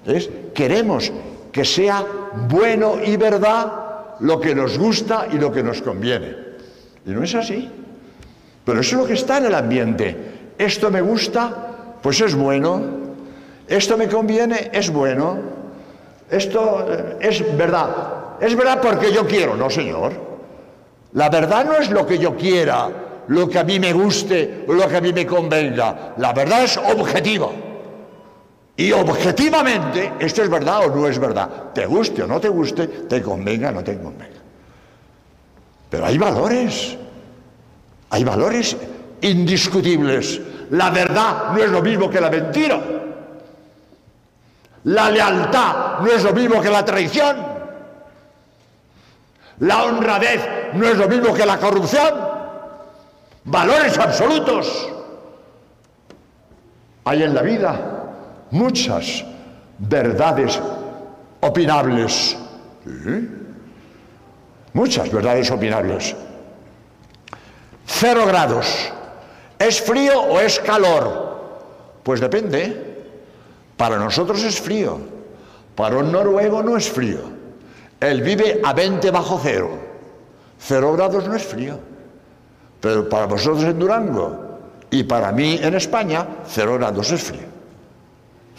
es, 0.05 0.29
queremos 0.53 1.11
que 1.51 1.63
sea 1.63 2.03
bueno 2.47 2.95
y 3.03 3.17
verdad 3.17 4.17
lo 4.19 4.39
que 4.39 4.55
nos 4.55 4.77
gusta 4.77 5.27
y 5.31 5.37
lo 5.37 5.51
que 5.51 5.63
nos 5.63 5.81
conviene. 5.81 6.35
Y 7.05 7.11
no 7.11 7.23
es 7.23 7.35
así. 7.35 7.69
Pero 8.65 8.81
eso 8.81 8.95
es 8.95 9.01
lo 9.01 9.07
que 9.07 9.13
está 9.13 9.37
en 9.37 9.45
el 9.45 9.55
ambiente. 9.55 10.15
Esto 10.57 10.91
me 10.91 11.01
gusta, 11.01 11.97
pues 12.01 12.19
es 12.21 12.35
bueno. 12.35 12.81
Esto 13.67 13.97
me 13.97 14.07
conviene, 14.07 14.69
es 14.73 14.91
bueno. 14.91 15.37
Esto 16.29 16.85
eh, 16.89 17.17
es 17.21 17.57
verdad. 17.57 18.18
Es 18.39 18.55
verdad 18.55 18.79
porque 18.81 19.11
yo 19.11 19.25
quiero, 19.27 19.55
no 19.55 19.69
señor. 19.69 20.13
La 21.13 21.29
verdad 21.29 21.65
no 21.65 21.75
es 21.75 21.89
lo 21.89 22.05
que 22.05 22.17
yo 22.17 22.35
quiera, 22.35 22.89
lo 23.27 23.49
que 23.49 23.59
a 23.59 23.63
mí 23.63 23.79
me 23.79 23.93
guste 23.93 24.65
o 24.67 24.73
lo 24.73 24.87
que 24.87 24.97
a 24.97 25.01
mí 25.01 25.11
me 25.11 25.25
convenga. 25.25 26.13
La 26.17 26.33
verdad 26.33 26.63
es 26.63 26.77
objetiva. 26.77 27.49
Y 28.77 28.91
objetivamente, 28.93 30.13
esto 30.19 30.41
es 30.41 30.49
verdad 30.49 30.85
o 30.85 30.95
no 30.95 31.07
es 31.07 31.19
verdad. 31.19 31.49
Te 31.73 31.85
guste 31.85 32.23
o 32.23 32.27
no 32.27 32.39
te 32.39 32.47
guste, 32.47 32.87
te 32.87 33.21
convenga 33.21 33.69
o 33.69 33.71
no 33.73 33.83
te 33.83 33.97
convenga. 33.97 34.39
Pero 35.89 36.05
hay 36.05 36.17
valores. 36.17 36.97
Hay 38.11 38.23
valores 38.23 38.77
indiscutibles. 39.21 40.39
La 40.71 40.89
verdad 40.91 41.51
no 41.51 41.57
es 41.57 41.69
lo 41.69 41.81
mismo 41.81 42.09
que 42.09 42.21
la 42.21 42.29
mentira. 42.29 42.79
La 44.85 45.11
lealtad 45.11 45.99
no 45.99 46.07
es 46.07 46.23
lo 46.23 46.33
mismo 46.33 46.61
que 46.61 46.69
la 46.69 46.85
traición. 46.85 47.48
La 49.59 49.83
honradez 49.83 50.73
no 50.73 50.87
es 50.87 50.97
lo 50.97 51.07
mismo 51.07 51.33
que 51.33 51.45
la 51.45 51.57
corrupción. 51.57 52.13
Valores 53.43 53.97
absolutos 53.97 54.89
hay 57.03 57.23
en 57.23 57.33
la 57.33 57.41
vida 57.41 58.03
muchas 58.51 59.25
verdades 59.79 60.61
opinables. 61.41 62.37
Muchas 64.73 65.11
verdades 65.11 65.49
opinables. 65.51 66.15
Cero 67.85 68.25
grados. 68.27 68.91
¿Es 69.57 69.81
frío 69.81 70.21
o 70.21 70.39
es 70.39 70.59
calor? 70.59 71.99
Pues 72.03 72.21
depende. 72.21 73.03
Para 73.75 73.97
nosotros 73.97 74.43
es 74.43 74.59
frío. 74.61 74.99
Para 75.75 75.97
un 75.97 76.11
noruego 76.11 76.61
no 76.61 76.77
es 76.77 76.89
frío. 76.89 77.38
Él 77.99 78.21
vive 78.21 78.61
a 78.63 78.73
20 78.73 79.11
bajo 79.11 79.39
cero. 79.41 79.69
Cero 80.59 80.93
grados 80.93 81.27
no 81.27 81.35
es 81.35 81.43
frío. 81.43 81.79
Pero 82.79 83.09
para 83.09 83.25
vosotros 83.25 83.63
en 83.63 83.77
Durango 83.77 84.49
y 84.89 85.03
para 85.03 85.31
mí 85.31 85.59
en 85.61 85.75
España, 85.75 86.25
cero 86.45 86.75
grados 86.75 87.11
es 87.11 87.21
frío. 87.21 87.49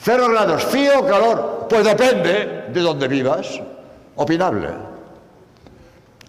Cero 0.03 0.29
grados, 0.31 0.65
frío 0.65 1.01
o 1.01 1.07
calor, 1.07 1.67
pues 1.69 1.85
depende 1.85 2.67
de 2.73 2.81
donde 2.81 3.09
vivas. 3.09 3.61
Opinable. 4.17 4.69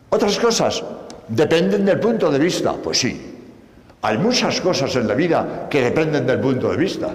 Otras 0.10 0.38
cosas, 0.40 0.84
dependen 1.28 1.86
del 1.86 2.00
punto 2.00 2.32
de 2.32 2.40
vista. 2.40 2.74
Pues 2.74 3.00
sí, 3.00 3.40
hay 4.02 4.18
muchas 4.18 4.60
cosas 4.62 4.96
en 4.96 5.08
la 5.08 5.14
vida 5.14 5.68
que 5.70 5.82
dependen 5.82 6.26
del 6.26 6.40
punto 6.40 6.70
de 6.70 6.78
vista. 6.78 7.10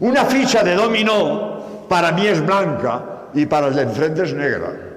Una 0.00 0.24
ficha 0.24 0.62
de 0.62 0.74
dominó 0.74 1.86
para 1.88 2.12
mí 2.12 2.26
es 2.26 2.44
blanca 2.44 3.28
y 3.34 3.46
para 3.46 3.68
el 3.68 3.74
de 3.74 3.82
enfrente 3.82 4.24
es 4.24 4.34
negra. 4.34 4.89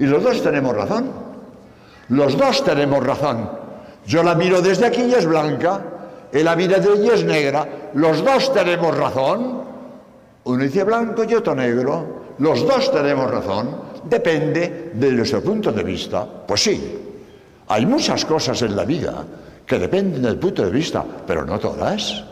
Y 0.00 0.06
los 0.06 0.24
dos 0.24 0.42
tenemos 0.42 0.74
razón. 0.74 1.10
Los 2.08 2.36
dos 2.36 2.64
tenemos 2.64 3.06
razón. 3.06 3.48
Yo 4.06 4.22
la 4.22 4.34
miro 4.34 4.62
desde 4.62 4.86
aquí 4.86 5.02
y 5.02 5.12
es 5.12 5.26
blanca, 5.26 5.82
él 6.32 6.44
la 6.46 6.56
mira 6.56 6.78
desde 6.78 6.92
allí 6.92 7.08
es 7.10 7.24
negra. 7.24 7.68
Los 7.94 8.24
dos 8.24 8.52
tenemos 8.52 8.96
razón. 8.96 9.60
Uno 10.44 10.64
dice 10.64 10.84
blanco 10.84 11.22
y 11.24 11.34
otro 11.34 11.54
negro. 11.54 12.22
Los 12.38 12.66
dos 12.66 12.90
tenemos 12.90 13.30
razón. 13.30 13.76
Depende 14.04 14.92
de 14.94 15.12
nuestro 15.12 15.42
punto 15.42 15.70
de 15.70 15.82
vista. 15.82 16.26
Pues 16.46 16.62
sí, 16.62 16.98
hay 17.68 17.84
muchas 17.84 18.24
cosas 18.24 18.62
en 18.62 18.74
la 18.74 18.86
vida 18.86 19.22
que 19.66 19.78
dependen 19.78 20.22
del 20.22 20.38
punto 20.38 20.64
de 20.64 20.70
vista, 20.70 21.04
pero 21.26 21.44
no 21.44 21.58
todas. 21.58 22.24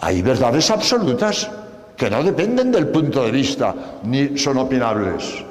Hay 0.00 0.22
verdades 0.22 0.70
absolutas 0.70 1.50
que 1.98 2.08
no 2.08 2.22
dependen 2.22 2.72
del 2.72 2.88
punto 2.88 3.24
de 3.24 3.30
vista 3.30 3.74
ni 4.04 4.38
son 4.38 4.56
opinables. 4.56 5.49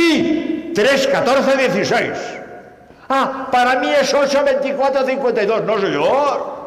Pi 0.00 0.72
3, 0.74 1.08
14, 1.08 1.56
16. 1.56 2.10
Ah, 3.08 3.48
para 3.50 3.80
mí 3.80 3.88
es 3.90 4.14
8, 4.14 4.44
24, 4.44 5.04
52. 5.04 5.64
No, 5.64 5.80
señor. 5.80 6.60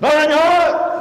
No, 0.00 0.10
señor. 0.10 0.92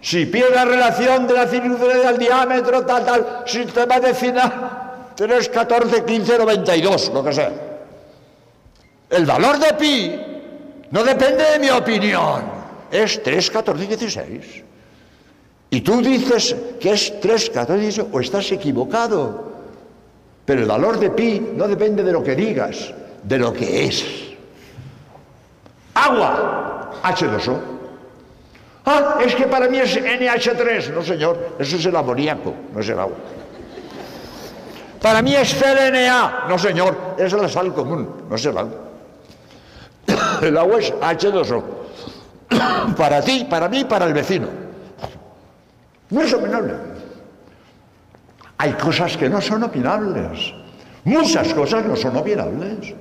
Si 0.00 0.26
pi 0.26 0.38
es 0.38 0.50
la 0.50 0.64
relación 0.64 1.26
de 1.26 1.34
la 1.34 1.46
circunferencia 1.46 2.08
al 2.08 2.18
diámetro, 2.18 2.86
tal, 2.86 3.04
tal, 3.04 3.42
sistema 3.44 3.98
de 3.98 4.14
final, 4.14 5.12
3, 5.16 5.48
14, 5.48 6.04
15, 6.04 6.38
92, 6.38 7.10
lo 7.12 7.24
que 7.24 7.32
sea. 7.32 7.52
El 9.10 9.26
valor 9.26 9.58
de 9.58 9.74
pi 9.74 10.20
no 10.92 11.02
depende 11.02 11.42
de 11.50 11.58
mi 11.58 11.70
opinión, 11.70 12.44
es 12.90 13.22
3, 13.22 13.50
14, 13.50 13.86
16. 13.86 14.64
Y 15.70 15.80
tú 15.80 16.00
dices 16.00 16.54
que 16.78 16.92
es 16.92 17.20
3, 17.20 17.50
14, 17.50 17.82
16 17.82 18.08
o 18.12 18.20
estás 18.20 18.52
equivocado. 18.52 19.55
Pero 20.46 20.62
el 20.62 20.68
valor 20.68 20.98
de 20.98 21.10
pi 21.10 21.40
no 21.54 21.66
depende 21.66 22.04
de 22.04 22.12
lo 22.12 22.22
que 22.22 22.36
digas, 22.36 22.94
de 23.22 23.38
lo 23.38 23.52
que 23.52 23.86
es. 23.86 24.06
Agua, 25.94 26.92
H2O. 27.02 27.58
Ah, 28.86 29.18
es 29.20 29.34
que 29.34 29.48
para 29.48 29.68
mí 29.68 29.78
es 29.78 29.96
NH3. 29.96 30.94
No, 30.94 31.02
señor, 31.02 31.56
eso 31.58 31.76
es 31.76 31.84
el 31.84 31.96
amoníaco, 31.96 32.54
no 32.72 32.80
es 32.80 32.88
el 32.88 33.00
agua. 33.00 33.16
Para 35.02 35.20
mí 35.20 35.34
es 35.34 35.52
CLNA. 35.54 36.44
No, 36.48 36.56
señor, 36.56 36.96
es 37.18 37.32
la 37.32 37.48
sal 37.48 37.74
común, 37.74 38.26
no 38.30 38.36
es 38.36 38.46
el 38.46 38.56
agua. 38.56 38.78
El 40.42 40.56
agua 40.56 40.78
es 40.78 40.92
H2O. 40.92 41.62
Para 42.96 43.20
ti, 43.22 43.44
para 43.50 43.68
mí, 43.68 43.84
para 43.84 44.06
el 44.06 44.12
vecino. 44.12 44.46
No 46.10 46.20
es 46.20 46.32
opinable. 46.32 46.74
Hay 48.58 48.72
cosas 48.72 49.16
que 49.16 49.28
no 49.28 49.40
son 49.40 49.62
opinables. 49.62 50.54
Muchas 51.04 51.52
cosas 51.54 51.84
no 51.84 51.94
son 51.96 52.16
opinables. 52.16 52.94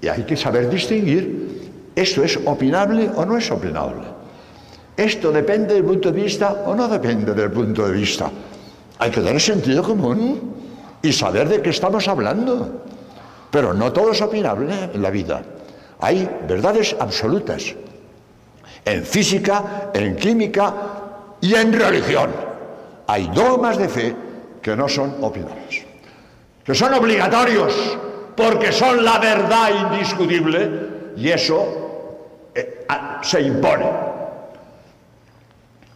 Y 0.00 0.08
hay 0.08 0.22
que 0.22 0.36
saber 0.36 0.68
distinguir 0.68 1.54
esto 1.94 2.24
es 2.24 2.38
opinable 2.44 3.08
o 3.14 3.24
no 3.24 3.36
es 3.38 3.50
opinable. 3.50 4.02
Esto 4.96 5.30
depende 5.30 5.74
del 5.74 5.84
punto 5.84 6.10
de 6.10 6.22
vista 6.22 6.64
o 6.66 6.74
no 6.74 6.88
depende 6.88 7.34
del 7.34 7.50
punto 7.50 7.86
de 7.86 7.92
vista. 7.92 8.30
Hay 8.98 9.10
que 9.10 9.20
tener 9.20 9.40
sentido 9.40 9.82
común 9.82 10.54
y 11.02 11.12
saber 11.12 11.48
de 11.48 11.62
qué 11.62 11.70
estamos 11.70 12.06
hablando. 12.08 12.82
Pero 13.50 13.72
no 13.72 13.92
todo 13.92 14.10
es 14.10 14.20
opinable 14.22 14.90
en 14.92 15.02
la 15.02 15.10
vida. 15.10 15.42
Hay 16.00 16.28
verdades 16.48 16.96
absolutas 16.98 17.74
en 18.84 19.04
física, 19.04 19.90
en 19.94 20.16
química 20.16 20.74
y 21.40 21.54
en 21.54 21.72
religión. 21.72 22.30
Hay 23.06 23.28
dogmas 23.28 23.78
de 23.78 23.88
fe 23.88 24.16
que 24.64 24.74
no 24.74 24.88
son 24.88 25.16
opinables, 25.20 25.84
que 26.64 26.74
son 26.74 26.94
obligatorios 26.94 27.98
porque 28.34 28.72
son 28.72 29.04
la 29.04 29.18
verdad 29.18 29.92
indiscutible 29.92 31.12
y 31.18 31.28
eso 31.28 32.48
eh, 32.54 32.86
se 33.20 33.42
impone. 33.42 33.84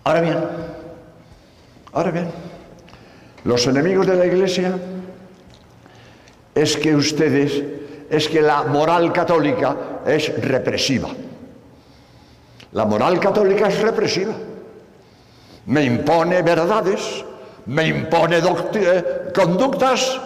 Ahora 0.05 0.21
bien, 0.21 0.39
ahora 1.95 2.11
bien, 2.11 2.31
los 3.45 3.67
enemigos 3.67 4.07
de 4.07 4.17
la 4.17 4.27
Iglesia 4.27 4.79
es 6.55 6.77
que 6.77 6.95
ustedes, 6.95 7.65
es 8.11 8.29
que 8.29 8.43
la 8.43 8.65
moral 8.65 9.15
católica 9.15 9.77
es 10.07 10.43
represiva. 10.43 11.09
La 12.73 12.85
moral 12.85 13.19
católica 13.19 13.69
es 13.69 13.81
represiva. 13.81 14.35
Me 15.65 15.85
impone 15.85 16.43
verdades, 16.43 17.25
me 17.69 17.87
impone 17.87 18.39
eh, 18.39 19.31
conductas, 19.35 20.19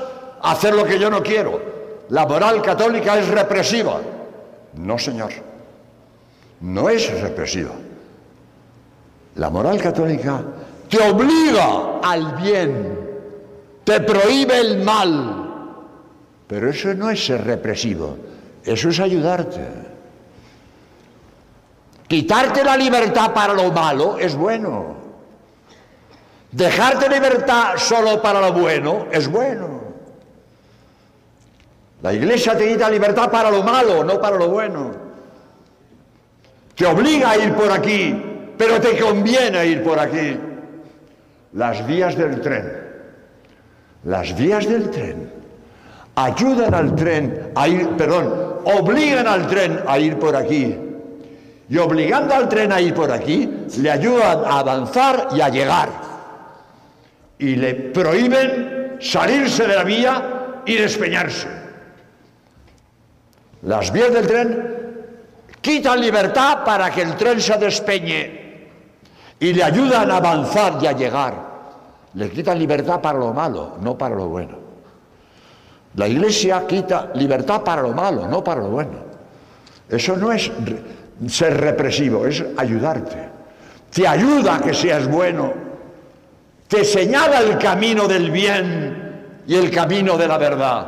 hacer 0.43 0.75
lo 0.75 0.85
que 0.85 0.99
yo 0.99 1.11
no 1.11 1.23
quiero. 1.23 1.61
La 2.09 2.27
moral 2.27 2.63
católica 2.63 3.19
es 3.19 3.29
represiva. 3.29 4.01
No, 4.75 4.99
señor. 4.99 5.33
No 6.61 6.89
es 6.89 7.21
represiva. 7.21 7.73
La 9.35 9.51
moral 9.51 9.81
católica 9.81 10.41
te 10.89 10.99
obliga 11.11 11.99
al 12.03 12.37
bien, 12.37 12.99
te 13.83 14.01
prohíbe 14.01 14.61
el 14.61 14.83
mal. 14.85 15.39
Pero 16.47 16.71
eso 16.71 16.95
no 16.95 17.11
es 17.11 17.25
ser 17.25 17.45
represivo, 17.45 18.17
eso 18.63 18.91
es 18.91 19.01
ayudarte. 19.01 19.67
Quitarte 22.07 22.63
la 22.63 22.77
libertad 22.77 23.33
para 23.33 23.55
lo 23.55 23.73
malo 23.73 24.19
es 24.19 24.37
bueno. 24.37 25.02
Dejarte 26.53 27.09
libertad 27.09 27.77
solo 27.77 28.21
para 28.21 28.41
lo 28.41 28.53
bueno 28.53 29.07
es 29.11 29.27
bueno. 29.27 29.81
La 32.03 32.13
iglesia 32.13 32.57
te 32.57 32.69
quita 32.69 32.91
libertad 32.91 33.31
para 33.31 33.51
lo 33.51 33.63
malo, 33.63 34.05
no 34.05 34.21
para 34.21 34.37
lo 34.37 34.49
bueno. 34.49 34.91
Te 36.75 36.85
obliga 36.85 37.31
a 37.31 37.39
ir 37.39 37.55
por 37.55 37.71
aquí, 37.71 38.55
pero 38.59 38.81
te 38.81 38.99
conviene 38.99 39.67
ir 39.67 39.83
por 39.83 39.99
aquí. 39.99 40.39
Las 41.55 41.87
vías 41.87 42.17
del 42.17 42.41
tren. 42.41 42.83
Las 44.05 44.37
vías 44.37 44.69
del 44.69 44.91
tren 44.91 45.33
ayudan 46.17 46.75
al 46.75 46.95
tren 46.97 47.53
a 47.55 47.69
ir, 47.69 47.89
perdón, 47.91 48.61
obligan 48.65 49.27
al 49.27 49.47
tren 49.47 49.81
a 49.87 49.99
ir 49.99 50.19
por 50.19 50.37
aquí. 50.37 50.77
Y 51.69 51.79
obligando 51.79 52.35
al 52.35 52.49
tren 52.49 52.73
a 52.73 52.81
ir 52.81 52.93
por 52.93 53.11
aquí, 53.11 53.65
le 53.79 53.91
ayudan 53.91 54.45
a 54.45 54.59
avanzar 54.59 55.29
y 55.35 55.41
a 55.41 55.49
llegar. 55.49 55.89
Y 57.43 57.57
le 57.57 57.75
prohíben 57.75 58.99
salirse 59.01 59.67
de 59.67 59.75
la 59.75 59.83
vía 59.83 60.63
y 60.65 60.77
despeñarse. 60.77 61.49
Las 63.63 63.93
vías 63.93 64.13
del 64.13 64.27
tren 64.29 64.73
quitan 65.61 66.01
libertad 66.01 66.63
para 66.65 66.89
que 66.93 67.03
el 67.03 67.17
tren 67.17 67.41
se 67.41 67.57
despeñe 67.57 68.69
y 69.41 69.53
le 69.53 69.65
ayudan 69.65 70.09
a 70.13 70.19
avanzar 70.19 70.79
y 70.83 70.87
a 70.87 70.93
llegar. 70.93 71.35
Le 72.15 72.31
quitan 72.31 72.57
libertad 72.61 73.01
para 73.01 73.19
lo 73.19 73.33
malo, 73.33 73.77
no 73.81 73.99
para 73.99 74.15
lo 74.15 74.29
bueno. 74.29 74.57
La 75.97 76.07
iglesia 76.07 76.65
quita 76.65 77.11
libertad 77.17 77.63
para 77.63 77.83
lo 77.83 77.93
malo, 77.93 78.29
no 78.29 78.45
para 78.45 78.61
lo 78.61 78.69
bueno. 78.69 78.99
Eso 79.89 80.17
no 80.17 80.31
es 80.31 80.49
ser 81.27 81.61
represivo, 81.61 82.25
es 82.25 82.45
ayudarte. 82.57 83.31
Te 83.93 84.07
ayuda 84.07 84.55
a 84.55 84.61
que 84.61 84.75
seas 84.75 85.09
bueno. 85.09 85.72
Te 86.73 86.87
señala 86.87 87.41
el 87.41 87.59
camino 87.59 88.09
del 88.09 88.31
bien 88.31 89.43
y 89.47 89.57
el 89.57 89.71
camino 89.71 90.17
de 90.17 90.27
la 90.27 90.39
verdad. 90.39 90.87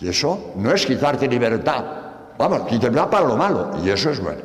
Y 0.00 0.08
eso 0.08 0.54
no 0.56 0.72
es 0.72 0.86
quitarte 0.86 1.28
libertad. 1.28 1.84
Vamos, 2.38 2.72
libertad 2.72 3.10
para 3.10 3.26
lo 3.26 3.36
malo. 3.36 3.72
Y 3.84 3.90
eso 3.90 4.08
es 4.08 4.20
bueno. 4.20 4.40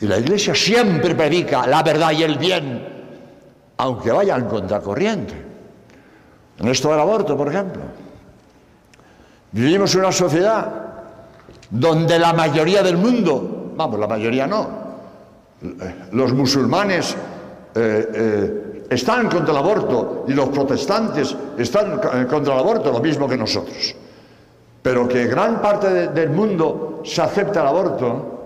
Y 0.00 0.06
la 0.06 0.18
iglesia 0.18 0.56
siempre 0.56 1.14
predica 1.14 1.68
la 1.68 1.84
verdad 1.84 2.10
y 2.10 2.24
el 2.24 2.36
bien, 2.36 2.84
aunque 3.76 4.10
vaya 4.10 4.34
en 4.34 4.46
contracorriente. 4.46 5.34
En 6.58 6.66
esto 6.66 6.90
del 6.90 6.98
aborto, 6.98 7.36
por 7.36 7.46
ejemplo. 7.46 7.82
Vivimos 9.52 9.94
en 9.94 10.00
una 10.00 10.10
sociedad 10.10 10.68
donde 11.70 12.18
la 12.18 12.32
mayoría 12.32 12.82
del 12.82 12.96
mundo, 12.96 13.72
vamos, 13.76 14.00
la 14.00 14.08
mayoría 14.08 14.48
no, 14.48 14.68
los 16.10 16.32
musulmanes 16.32 17.16
eh, 17.76 18.08
eh, 18.12 18.67
están 18.88 19.28
contra 19.28 19.52
el 19.52 19.58
aborto 19.58 20.24
y 20.28 20.32
los 20.32 20.48
protestantes 20.48 21.36
están 21.58 21.98
contra 22.26 22.54
el 22.54 22.60
aborto, 22.60 22.90
lo 22.90 23.00
mismo 23.00 23.28
que 23.28 23.36
nosotros. 23.36 23.94
Pero 24.82 25.06
que 25.06 25.26
gran 25.26 25.60
parte 25.60 26.08
del 26.08 26.30
mundo 26.30 27.02
se 27.04 27.20
acepta 27.20 27.60
el 27.60 27.66
aborto 27.66 28.38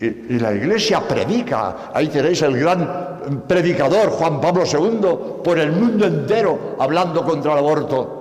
y, 0.00 0.38
la 0.38 0.52
iglesia 0.52 1.00
predica, 1.00 1.90
ahí 1.92 2.08
tenéis 2.08 2.42
el 2.42 2.58
gran 2.58 3.42
predicador 3.46 4.10
Juan 4.10 4.40
Pablo 4.40 4.64
II 4.64 5.42
por 5.42 5.58
el 5.58 5.72
mundo 5.72 6.06
entero 6.06 6.76
hablando 6.78 7.24
contra 7.24 7.52
el 7.52 7.58
aborto. 7.58 8.14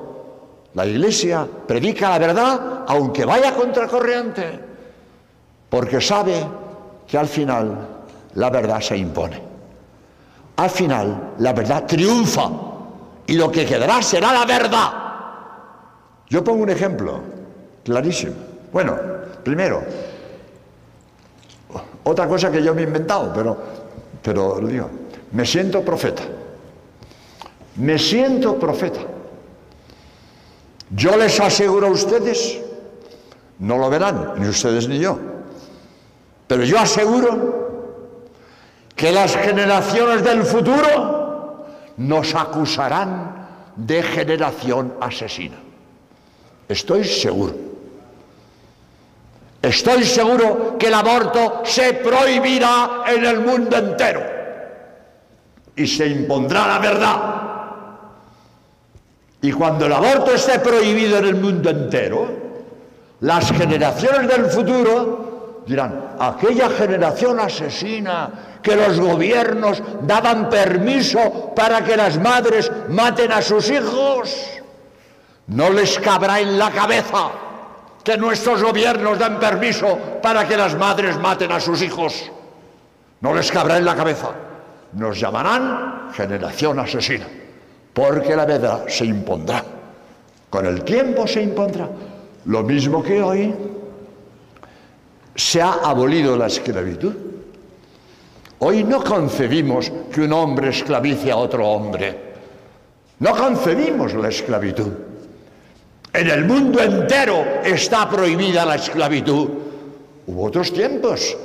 La 0.73 0.85
iglesia 0.85 1.47
predica 1.67 2.09
la 2.09 2.19
verdad 2.19 2.83
aunque 2.87 3.25
vaya 3.25 3.53
contracorriente, 3.53 4.59
porque 5.69 6.01
sabe 6.01 6.45
que 7.07 7.17
al 7.17 7.27
final 7.27 7.87
la 8.35 8.49
verdad 8.49 8.79
se 8.81 8.97
impone. 8.97 9.46
Al 10.57 10.69
final 10.69 11.33
la 11.37 11.53
verdad 11.53 11.85
triunfa 11.85 12.49
y 13.27 13.33
lo 13.33 13.51
que 13.51 13.65
quedará 13.65 14.01
será 14.01 14.33
la 14.33 14.45
verdad. 14.45 14.93
Yo 16.29 16.43
pongo 16.43 16.63
un 16.63 16.69
ejemplo 16.69 17.19
clarísimo. 17.83 18.33
Bueno, 18.71 18.97
primero, 19.43 19.83
otra 22.03 22.27
cosa 22.27 22.51
que 22.51 22.63
yo 22.63 22.73
me 22.73 22.81
he 22.81 22.85
inventado, 22.85 23.31
pero, 23.33 23.57
pero 24.21 24.59
digo, 24.59 24.89
me 25.31 25.45
siento 25.45 25.83
profeta. 25.83 26.23
Me 27.75 27.99
siento 27.99 28.57
profeta. 28.57 29.01
Yo 30.89 31.15
les 31.17 31.39
aseguro 31.39 31.87
a 31.87 31.91
ustedes, 31.91 32.59
no 33.59 33.77
lo 33.77 33.89
verán, 33.89 34.33
ni 34.37 34.47
ustedes 34.47 34.87
ni 34.87 34.99
yo, 34.99 35.19
pero 36.47 36.63
yo 36.63 36.79
aseguro 36.79 37.56
que 38.97 39.11
las 39.11 39.37
generaciones 39.37 40.23
del 40.23 40.41
futuro 40.41 41.65
nos 41.97 42.33
acusarán 42.33 43.47
de 43.75 44.01
generación 44.01 44.95
asesina. 44.99 45.57
Estoy 46.67 47.03
seguro. 47.05 47.53
Estoy 49.61 50.03
seguro 50.03 50.77
que 50.79 50.87
el 50.87 50.95
aborto 50.95 51.61
se 51.63 51.93
prohibirá 51.93 53.03
en 53.07 53.23
el 53.23 53.39
mundo 53.41 53.77
entero 53.77 54.23
y 55.75 55.85
se 55.85 56.07
impondrá 56.07 56.67
la 56.67 56.79
verdad. 56.79 57.19
Y 59.43 59.51
cuando 59.51 59.85
el 59.85 59.93
aborto 59.93 60.33
esté 60.33 60.57
prohibido 60.57 61.19
en 61.19 61.25
el 61.25 61.35
mundo 61.35 61.69
entero, 61.69 62.27
las 63.19 63.51
generaciones 63.51 64.27
del 64.27 64.47
futuro 64.47 65.63
dirán, 65.67 66.06
aquella 66.19 66.69
generación 66.69 67.39
asesina 67.39 68.59
que 68.61 68.75
los 68.75 68.99
gobiernos 68.99 69.81
daban 70.01 70.49
permiso 70.49 71.53
para 71.55 71.83
que 71.83 71.95
las 71.95 72.19
madres 72.19 72.71
maten 72.89 73.31
a 73.31 73.41
sus 73.41 73.69
hijos, 73.69 74.35
no 75.47 75.69
les 75.69 75.97
cabrá 75.99 76.39
en 76.39 76.57
la 76.57 76.71
cabeza 76.71 77.31
que 78.03 78.17
nuestros 78.17 78.63
gobiernos 78.63 79.19
dan 79.19 79.39
permiso 79.39 79.97
para 80.21 80.47
que 80.47 80.57
las 80.57 80.75
madres 80.75 81.17
maten 81.17 81.51
a 81.51 81.59
sus 81.59 81.81
hijos. 81.81 82.31
No 83.21 83.33
les 83.33 83.51
cabrá 83.51 83.77
en 83.77 83.85
la 83.85 83.95
cabeza. 83.95 84.29
Nos 84.93 85.19
llamarán 85.19 86.11
generación 86.13 86.79
asesina 86.79 87.27
porque 87.93 88.35
la 88.35 88.45
verdad 88.45 88.85
se 88.87 89.05
impondrá. 89.05 89.63
Con 90.49 90.65
el 90.65 90.83
tiempo 90.83 91.27
se 91.27 91.41
impondrá. 91.41 91.89
Lo 92.45 92.63
mismo 92.63 93.01
que 93.01 93.21
hoy 93.21 93.53
se 95.37 95.61
ha 95.61 95.75
abolido 95.83 96.35
la 96.35 96.47
esclavitud. 96.47 97.13
Hoy 98.59 98.83
no 98.83 99.01
concebimos 99.01 99.89
que 100.11 100.21
un 100.21 100.33
hombre 100.33 100.69
esclavice 100.69 101.31
a 101.31 101.37
otro 101.37 101.65
hombre. 101.65 102.27
No 103.19 103.31
concebimos 103.33 104.13
la 104.15 104.27
esclavitud. 104.27 104.91
En 106.11 106.29
el 106.29 106.43
mundo 106.43 106.81
entero 106.81 107.61
está 107.63 108.09
prohibida 108.09 108.65
la 108.65 108.75
esclavitud. 108.75 109.47
Hubo 110.27 110.43
otros 110.43 110.73
tiempos 110.73 111.37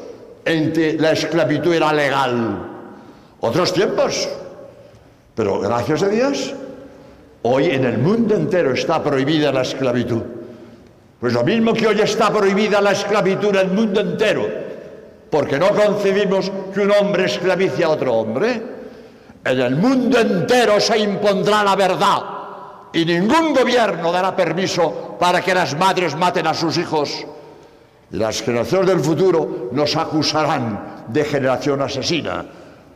en 0.44 0.72
que 0.72 0.94
la 0.94 1.12
esclavitud 1.12 1.72
era 1.72 1.92
legal. 1.92 2.68
Otros 3.38 3.72
tiempos 3.72 4.28
pero 5.34 5.60
gracias 5.60 6.02
a 6.02 6.08
Dios, 6.08 6.54
hoy 7.42 7.66
en 7.66 7.84
el 7.84 7.98
mundo 7.98 8.34
entero 8.34 8.72
está 8.72 9.02
prohibida 9.02 9.50
la 9.52 9.62
esclavitud. 9.62 10.22
Pues 11.22 11.34
lo 11.34 11.44
mismo 11.44 11.72
que 11.72 11.86
hoy 11.86 12.00
está 12.00 12.32
prohibida 12.32 12.80
la 12.80 12.90
esclavitud 12.90 13.50
en 13.50 13.56
el 13.56 13.68
mundo 13.68 14.00
entero, 14.00 14.44
porque 15.30 15.56
no 15.56 15.68
concebimos 15.68 16.50
que 16.74 16.80
un 16.80 16.90
hombre 16.90 17.26
esclavice 17.26 17.84
a 17.84 17.90
otro 17.90 18.12
hombre, 18.12 18.60
en 19.44 19.60
el 19.60 19.76
mundo 19.76 20.18
entero 20.18 20.80
se 20.80 20.98
impondrá 20.98 21.62
la 21.62 21.76
verdad 21.76 22.22
y 22.92 23.04
ningún 23.04 23.54
gobierno 23.54 24.10
dará 24.10 24.34
permiso 24.34 25.16
para 25.16 25.40
que 25.40 25.54
las 25.54 25.78
madres 25.78 26.16
maten 26.16 26.48
a 26.48 26.54
sus 26.54 26.76
hijos. 26.76 27.24
Las 28.10 28.42
generaciones 28.42 28.88
del 28.88 28.98
futuro 28.98 29.68
nos 29.70 29.94
acusarán 29.94 31.04
de 31.06 31.24
generación 31.24 31.82
asesina 31.82 32.44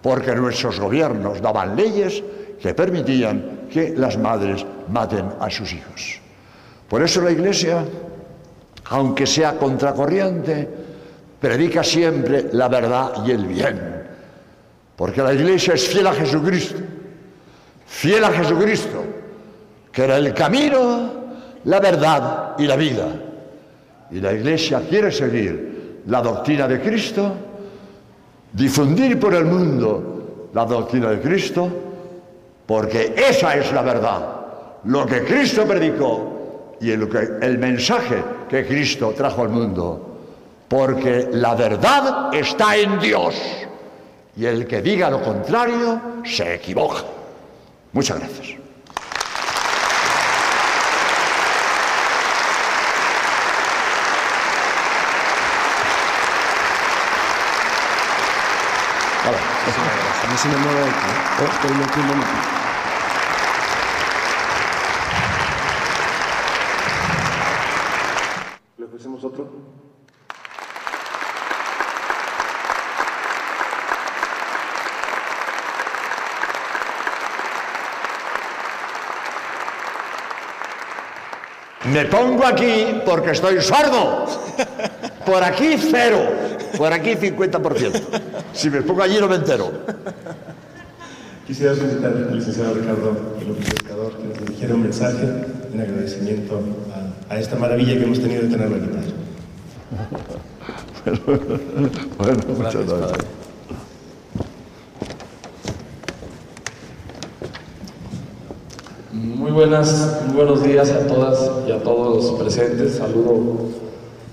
porque 0.03 0.35
nuestros 0.35 0.81
gobiernos 0.81 1.41
daban 1.41 1.77
leyes 1.77 2.25
que 2.61 2.75
permitían 2.75 3.69
que 3.73 3.95
las 3.97 4.19
madres 4.19 4.67
maten 4.89 5.27
a 5.39 5.49
sus 5.49 5.73
hijos. 5.73 6.27
Por 6.89 7.03
eso 7.03 7.21
la 7.21 7.33
Iglesia, 7.33 7.85
aunque 8.91 9.27
sea 9.27 9.57
contracorriente, 9.57 10.69
predica 11.41 11.83
siempre 11.83 12.49
la 12.53 12.69
verdad 12.69 13.25
y 13.27 13.31
el 13.31 13.47
bien. 13.47 13.97
Porque 14.97 15.23
la 15.23 15.35
Iglesia 15.35 15.75
es 15.75 15.89
fiel 15.89 16.07
a 16.07 16.13
Jesucristo, 16.13 16.79
fiel 17.87 18.25
a 18.25 18.33
Jesucristo, 18.33 19.05
que 19.93 20.05
era 20.05 20.17
el 20.17 20.33
camino, 20.33 21.13
la 21.65 21.81
verdad 21.81 22.55
y 22.59 22.67
la 22.67 22.77
vida. 22.77 23.07
Y 24.11 24.21
la 24.21 24.33
Iglesia 24.33 24.83
quiere 24.89 25.11
seguir 25.11 26.03
la 26.07 26.23
doctrina 26.23 26.69
de 26.69 26.81
Cristo 26.81 27.35
difundir 28.53 29.21
por 29.21 29.35
el 29.35 29.45
mundo 29.45 30.51
la 30.55 30.65
doctrina 30.65 31.11
de 31.11 31.21
Cristo, 31.21 31.69
porque 32.65 33.15
esa 33.17 33.55
es 33.57 33.71
la 33.73 33.83
verdad, 33.83 34.47
lo 34.85 35.05
que 35.07 35.23
Cristo 35.25 35.67
predicó 35.67 36.77
y 36.81 36.91
el, 36.91 37.59
mensaje 37.59 38.23
que 38.49 38.67
Cristo 38.67 39.13
trajo 39.17 39.43
al 39.43 39.49
mundo, 39.49 40.19
porque 40.69 41.29
la 41.33 41.55
verdad 41.55 42.35
está 42.35 42.77
en 42.77 42.99
Dios. 42.99 43.35
Y 44.37 44.45
el 44.45 44.67
que 44.67 44.83
diga 44.83 45.09
lo 45.11 45.23
contrario 45.23 46.01
se 46.25 46.55
equivoca. 46.55 47.05
Muchas 47.93 48.19
gracias. 48.19 48.57
me 60.45 60.53
¿Le 68.79 68.85
ofrecemos 68.85 69.25
otro? 69.25 69.77
Me 81.97 82.05
pongo 82.05 82.45
aquí 82.45 83.01
porque 83.07 83.31
estoy 83.31 83.63
sordo. 83.63 84.27
Por 85.25 85.43
aquí 85.43 85.79
cero. 85.79 86.19
Por 86.77 86.93
aquí 86.93 87.13
50%. 87.13 88.03
Si 88.53 88.69
me 88.69 88.83
pongo 88.83 89.03
allí 89.03 89.19
no 89.19 89.27
me 89.27 89.37
entero. 89.37 89.73
Quisiera 91.47 91.75
solicitar 91.75 92.13
al 92.13 92.37
licenciado 92.37 92.75
Ricardo 92.75 93.17
López 93.49 93.71
Pescador 93.71 94.13
que 94.19 94.25
nos 94.29 94.39
dirigiera 94.41 94.75
un 94.75 94.83
mensaje 94.83 95.27
en 95.73 95.81
agradecimiento 95.81 96.61
a, 97.31 97.39
esta 97.39 97.57
maravilla 97.57 97.95
que 97.95 98.03
hemos 98.05 98.21
tenido 98.21 98.43
de 98.43 98.49
tenerlo 98.49 98.77
aquí. 98.77 98.89
bueno, 102.19 102.39
muchas 102.47 102.75
gracias. 102.75 103.27
Muy 109.13 109.46
buenas, 109.57 110.21
muy 110.27 110.37
buenos 110.37 110.63
días 110.63 110.91
a 110.91 111.07
todas 111.07 111.51
y 111.67 111.73
a 111.73 111.83
todos 111.83 112.17
los 112.17 112.39
presentes. 112.39 112.97
Saludo, 112.97 113.71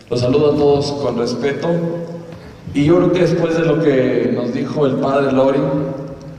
los 0.09 0.19
saludo 0.19 0.51
a 0.51 0.55
todos 0.57 0.91
con 1.01 1.17
respeto. 1.17 1.69
Y 2.73 2.83
yo 2.83 2.97
creo 2.97 3.13
que 3.13 3.19
después 3.21 3.55
de 3.55 3.63
lo 3.63 3.81
que 3.81 4.33
nos 4.35 4.53
dijo 4.53 4.85
el 4.85 4.95
padre 4.95 5.31
Lori, 5.31 5.61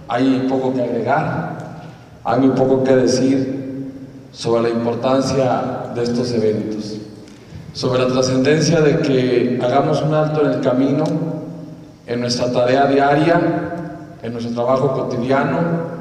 hay 0.07 0.47
poco 0.51 0.75
que 0.75 0.83
agregar, 0.83 1.83
hay 2.25 2.41
muy 2.41 2.51
poco 2.51 2.85
que 2.85 2.95
decir 2.95 3.91
sobre 4.33 4.65
la 4.65 4.69
importancia 4.69 5.93
de 5.95 6.03
estos 6.03 6.31
eventos, 6.33 6.99
sobre 7.73 8.03
la 8.03 8.09
trascendencia 8.09 8.83
de 8.83 8.99
que 8.99 9.61
hagamos 9.63 10.03
un 10.03 10.13
alto 10.13 10.43
en 10.43 10.53
el 10.53 10.61
camino, 10.61 11.05
en 12.07 12.21
nuestra 12.21 12.53
tarea 12.53 12.85
diaria, 12.85 13.41
en 14.23 14.31
nuestro 14.31 14.53
trabajo 14.53 14.93
cotidiano 14.93 15.95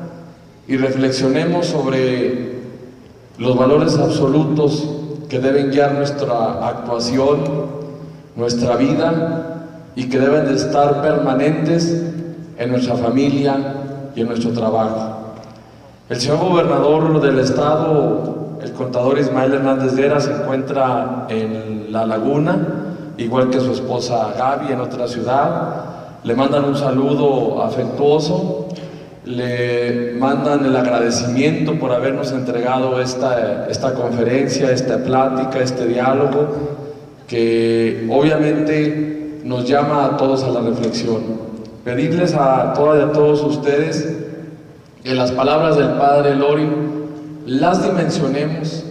y 0.67 0.75
reflexionemos 0.75 1.67
sobre 1.67 2.52
los 3.37 3.57
valores 3.57 3.97
absolutos 3.97 4.87
que 5.29 5.39
deben 5.39 5.71
guiar 5.71 5.93
nuestra 5.93 6.67
actuación, 6.67 7.39
nuestra 8.35 8.75
vida 8.75 9.67
y 9.95 10.09
que 10.09 10.19
deben 10.19 10.45
de 10.45 10.55
estar 10.55 11.01
permanentes 11.01 12.03
en 12.57 12.71
nuestra 12.71 12.95
familia, 12.95 13.79
y 14.15 14.21
en 14.21 14.27
nuestro 14.27 14.51
trabajo. 14.51 15.33
El 16.09 16.19
señor 16.19 16.39
gobernador 16.39 17.21
del 17.21 17.39
estado 17.39 18.43
el 18.63 18.71
contador 18.71 19.19
Ismael 19.19 19.55
Hernández 19.55 19.93
Vera 19.93 20.21
se 20.21 20.31
encuentra 20.31 21.25
en 21.27 21.87
La 21.91 22.05
Laguna, 22.05 22.57
igual 23.17 23.49
que 23.49 23.59
su 23.59 23.73
esposa 23.73 24.33
Gaby 24.37 24.71
en 24.71 24.79
otra 24.79 25.05
ciudad. 25.05 25.83
Le 26.23 26.33
mandan 26.33 26.63
un 26.63 26.77
saludo 26.77 27.61
afectuoso, 27.61 28.69
le 29.25 30.13
mandan 30.13 30.65
el 30.65 30.75
agradecimiento 30.75 31.79
por 31.79 31.91
habernos 31.91 32.31
entregado 32.31 32.99
esta, 33.01 33.67
esta 33.69 33.93
conferencia, 33.93 34.71
esta 34.71 35.03
plática, 35.03 35.59
este 35.59 35.87
diálogo, 35.87 36.77
que 37.27 38.07
obviamente 38.11 39.39
nos 39.43 39.67
llama 39.67 40.05
a 40.05 40.17
todos 40.17 40.43
a 40.43 40.49
la 40.49 40.61
reflexión. 40.61 41.21
Pedirles 41.83 42.33
a 42.33 42.73
todas 42.73 42.99
y 42.99 43.09
a 43.09 43.11
todos 43.11 43.41
ustedes 43.43 44.17
que 45.03 45.15
las 45.15 45.31
palabras 45.31 45.77
del 45.77 45.91
Padre 45.91 46.35
Lori 46.35 46.69
las 47.45 47.83
dimensionemos 47.83 48.85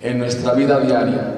en 0.00 0.18
nuestra 0.18 0.52
vida 0.54 0.80
diaria, 0.80 1.34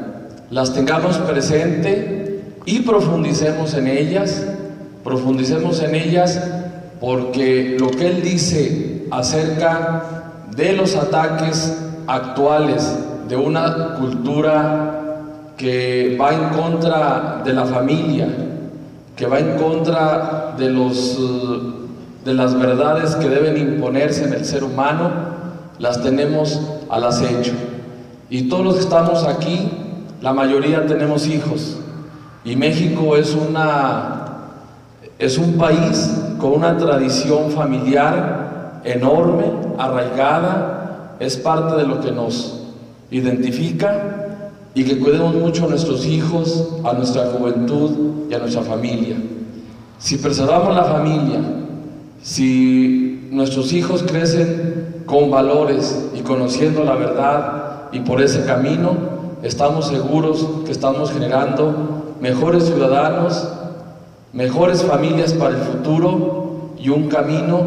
las 0.51 0.73
tengamos 0.73 1.19
presente 1.19 2.41
y 2.65 2.81
profundicemos 2.81 3.75
en 3.75 3.89
ellas, 3.89 4.47
profundicemos 5.03 5.83
en 5.83 5.95
ellas 5.95 6.41
porque 7.05 7.77
lo 7.79 7.91
que 7.91 8.07
él 8.07 8.23
dice 8.23 9.07
acerca 9.11 10.05
de 10.57 10.73
los 10.73 10.97
ataques 10.97 11.77
actuales 12.07 12.99
de 13.29 13.37
una 13.37 13.97
cultura 13.97 15.03
que 15.59 16.17
va 16.19 16.33
en 16.33 16.49
contra 16.59 17.43
de 17.45 17.53
la 17.53 17.67
familia, 17.67 18.27
que 19.15 19.27
va 19.27 19.39
en 19.39 19.59
contra 19.59 20.55
de, 20.57 20.71
los, 20.71 21.19
de 22.25 22.33
las 22.33 22.59
verdades 22.59 23.17
que 23.17 23.29
deben 23.29 23.59
imponerse 23.59 24.25
en 24.25 24.33
el 24.33 24.47
ser 24.47 24.65
humano, 24.65 25.11
las 25.79 26.03
tenemos 26.03 26.59
al 26.89 27.05
acecho. 27.05 27.53
Y 28.31 28.49
todos 28.49 28.65
los 28.65 28.75
que 28.77 28.81
estamos 28.81 29.25
aquí, 29.25 29.71
la 30.23 30.33
mayoría 30.33 30.87
tenemos 30.87 31.27
hijos. 31.27 31.77
Y 32.47 32.57
México 32.57 33.15
es, 33.15 33.35
una, 33.35 34.25
es 35.19 35.37
un 35.37 35.59
país 35.59 36.24
con 36.45 36.53
una 36.53 36.77
tradición 36.77 37.53
familiar 37.53 38.83
enorme, 38.85 39.47
arraigada, 39.79 41.17
es 41.19 41.39
parte 41.39 41.75
de 41.75 41.87
lo 41.87 42.03
que 42.03 42.13
nos 42.13 42.65
identifica 43.11 44.43
y 44.75 44.85
que 44.85 44.99
cuidemos 44.99 45.35
mucho 45.37 45.65
a 45.65 45.69
nuestros 45.69 46.05
hijos, 46.05 46.69
a 46.85 46.93
nuestra 46.93 47.29
juventud 47.31 48.27
y 48.29 48.35
a 48.35 48.41
nuestra 48.41 48.61
familia. 48.61 49.17
Si 49.99 50.19
preservamos 50.19 50.77
la 50.77 50.85
familia, 50.85 51.41
si 52.23 53.27
nuestros 53.31 53.73
hijos 53.73 54.03
crecen 54.03 55.05
con 55.07 55.31
valores 55.31 56.11
y 56.15 56.21
conociendo 56.21 56.85
la 56.85 56.97
verdad 56.97 57.85
y 57.91 58.01
por 58.01 58.21
ese 58.21 58.45
camino, 58.45 58.91
estamos 59.43 59.89
seguros 59.89 60.47
que 60.67 60.73
estamos 60.73 61.11
generando 61.11 62.13
mejores 62.21 62.67
ciudadanos, 62.67 63.49
mejores 64.35 64.83
familias 64.83 65.33
para 65.33 65.57
el 65.57 65.63
futuro 65.63 66.73
y 66.79 66.89
un 66.89 67.09
camino 67.09 67.63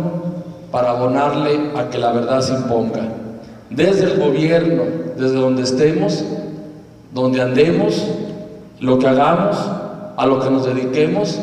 para 0.71 0.91
abonarle 0.91 1.71
a 1.75 1.89
que 1.89 1.97
la 1.97 2.11
verdad 2.11 2.41
se 2.41 2.53
imponga. 2.53 3.07
Desde 3.69 4.03
el 4.03 4.19
gobierno, 4.19 4.83
desde 5.17 5.35
donde 5.35 5.63
estemos, 5.63 6.23
donde 7.13 7.41
andemos, 7.41 8.05
lo 8.81 8.99
que 8.99 9.07
hagamos, 9.07 9.57
a 10.17 10.25
lo 10.25 10.39
que 10.39 10.49
nos 10.49 10.65
dediquemos, 10.65 11.39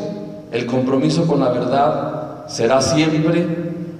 el 0.52 0.66
compromiso 0.66 1.26
con 1.26 1.40
la 1.40 1.48
verdad 1.48 2.46
será 2.46 2.82
siempre 2.82 3.46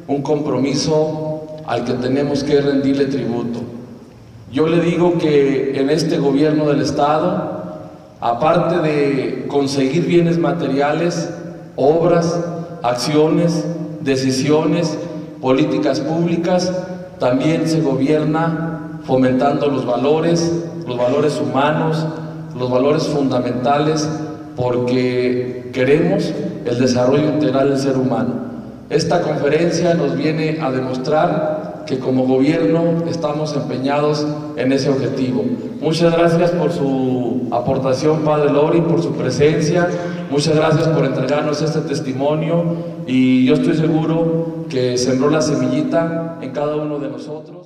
un 0.06 0.22
compromiso 0.22 1.46
al 1.66 1.84
que 1.84 1.94
tenemos 1.94 2.44
que 2.44 2.60
rendirle 2.60 3.06
tributo. 3.06 3.60
Yo 4.52 4.68
le 4.68 4.80
digo 4.80 5.16
que 5.18 5.80
en 5.80 5.90
este 5.90 6.18
gobierno 6.18 6.66
del 6.66 6.82
Estado, 6.82 7.53
aparte 8.24 8.78
de 8.78 9.44
conseguir 9.48 10.06
bienes 10.06 10.38
materiales, 10.38 11.28
obras, 11.76 12.40
acciones, 12.82 13.66
decisiones, 14.00 14.96
políticas 15.42 16.00
públicas, 16.00 16.72
también 17.18 17.68
se 17.68 17.82
gobierna 17.82 19.00
fomentando 19.04 19.66
los 19.66 19.84
valores, 19.84 20.50
los 20.86 20.96
valores 20.96 21.38
humanos, 21.38 22.02
los 22.58 22.70
valores 22.70 23.02
fundamentales, 23.08 24.08
porque 24.56 25.68
queremos 25.74 26.32
el 26.64 26.80
desarrollo 26.80 27.28
integral 27.28 27.68
del 27.68 27.78
ser 27.78 27.98
humano. 27.98 28.36
Esta 28.88 29.20
conferencia 29.20 29.92
nos 29.92 30.16
viene 30.16 30.60
a 30.62 30.70
demostrar 30.70 31.73
que 31.86 31.98
como 31.98 32.26
gobierno 32.26 33.04
estamos 33.08 33.54
empeñados 33.54 34.26
en 34.56 34.72
ese 34.72 34.88
objetivo. 34.88 35.44
Muchas 35.80 36.16
gracias 36.16 36.50
por 36.52 36.72
su 36.72 37.48
aportación, 37.50 38.20
Padre 38.20 38.52
Lori, 38.52 38.80
por 38.80 39.02
su 39.02 39.12
presencia. 39.12 39.88
Muchas 40.30 40.56
gracias 40.56 40.88
por 40.88 41.04
entregarnos 41.04 41.60
este 41.62 41.80
testimonio 41.80 42.64
y 43.06 43.44
yo 43.46 43.54
estoy 43.54 43.74
seguro 43.74 44.64
que 44.68 44.96
sembró 44.98 45.30
la 45.30 45.42
semillita 45.42 46.38
en 46.40 46.50
cada 46.50 46.76
uno 46.76 46.98
de 46.98 47.08
nosotros. 47.08 47.63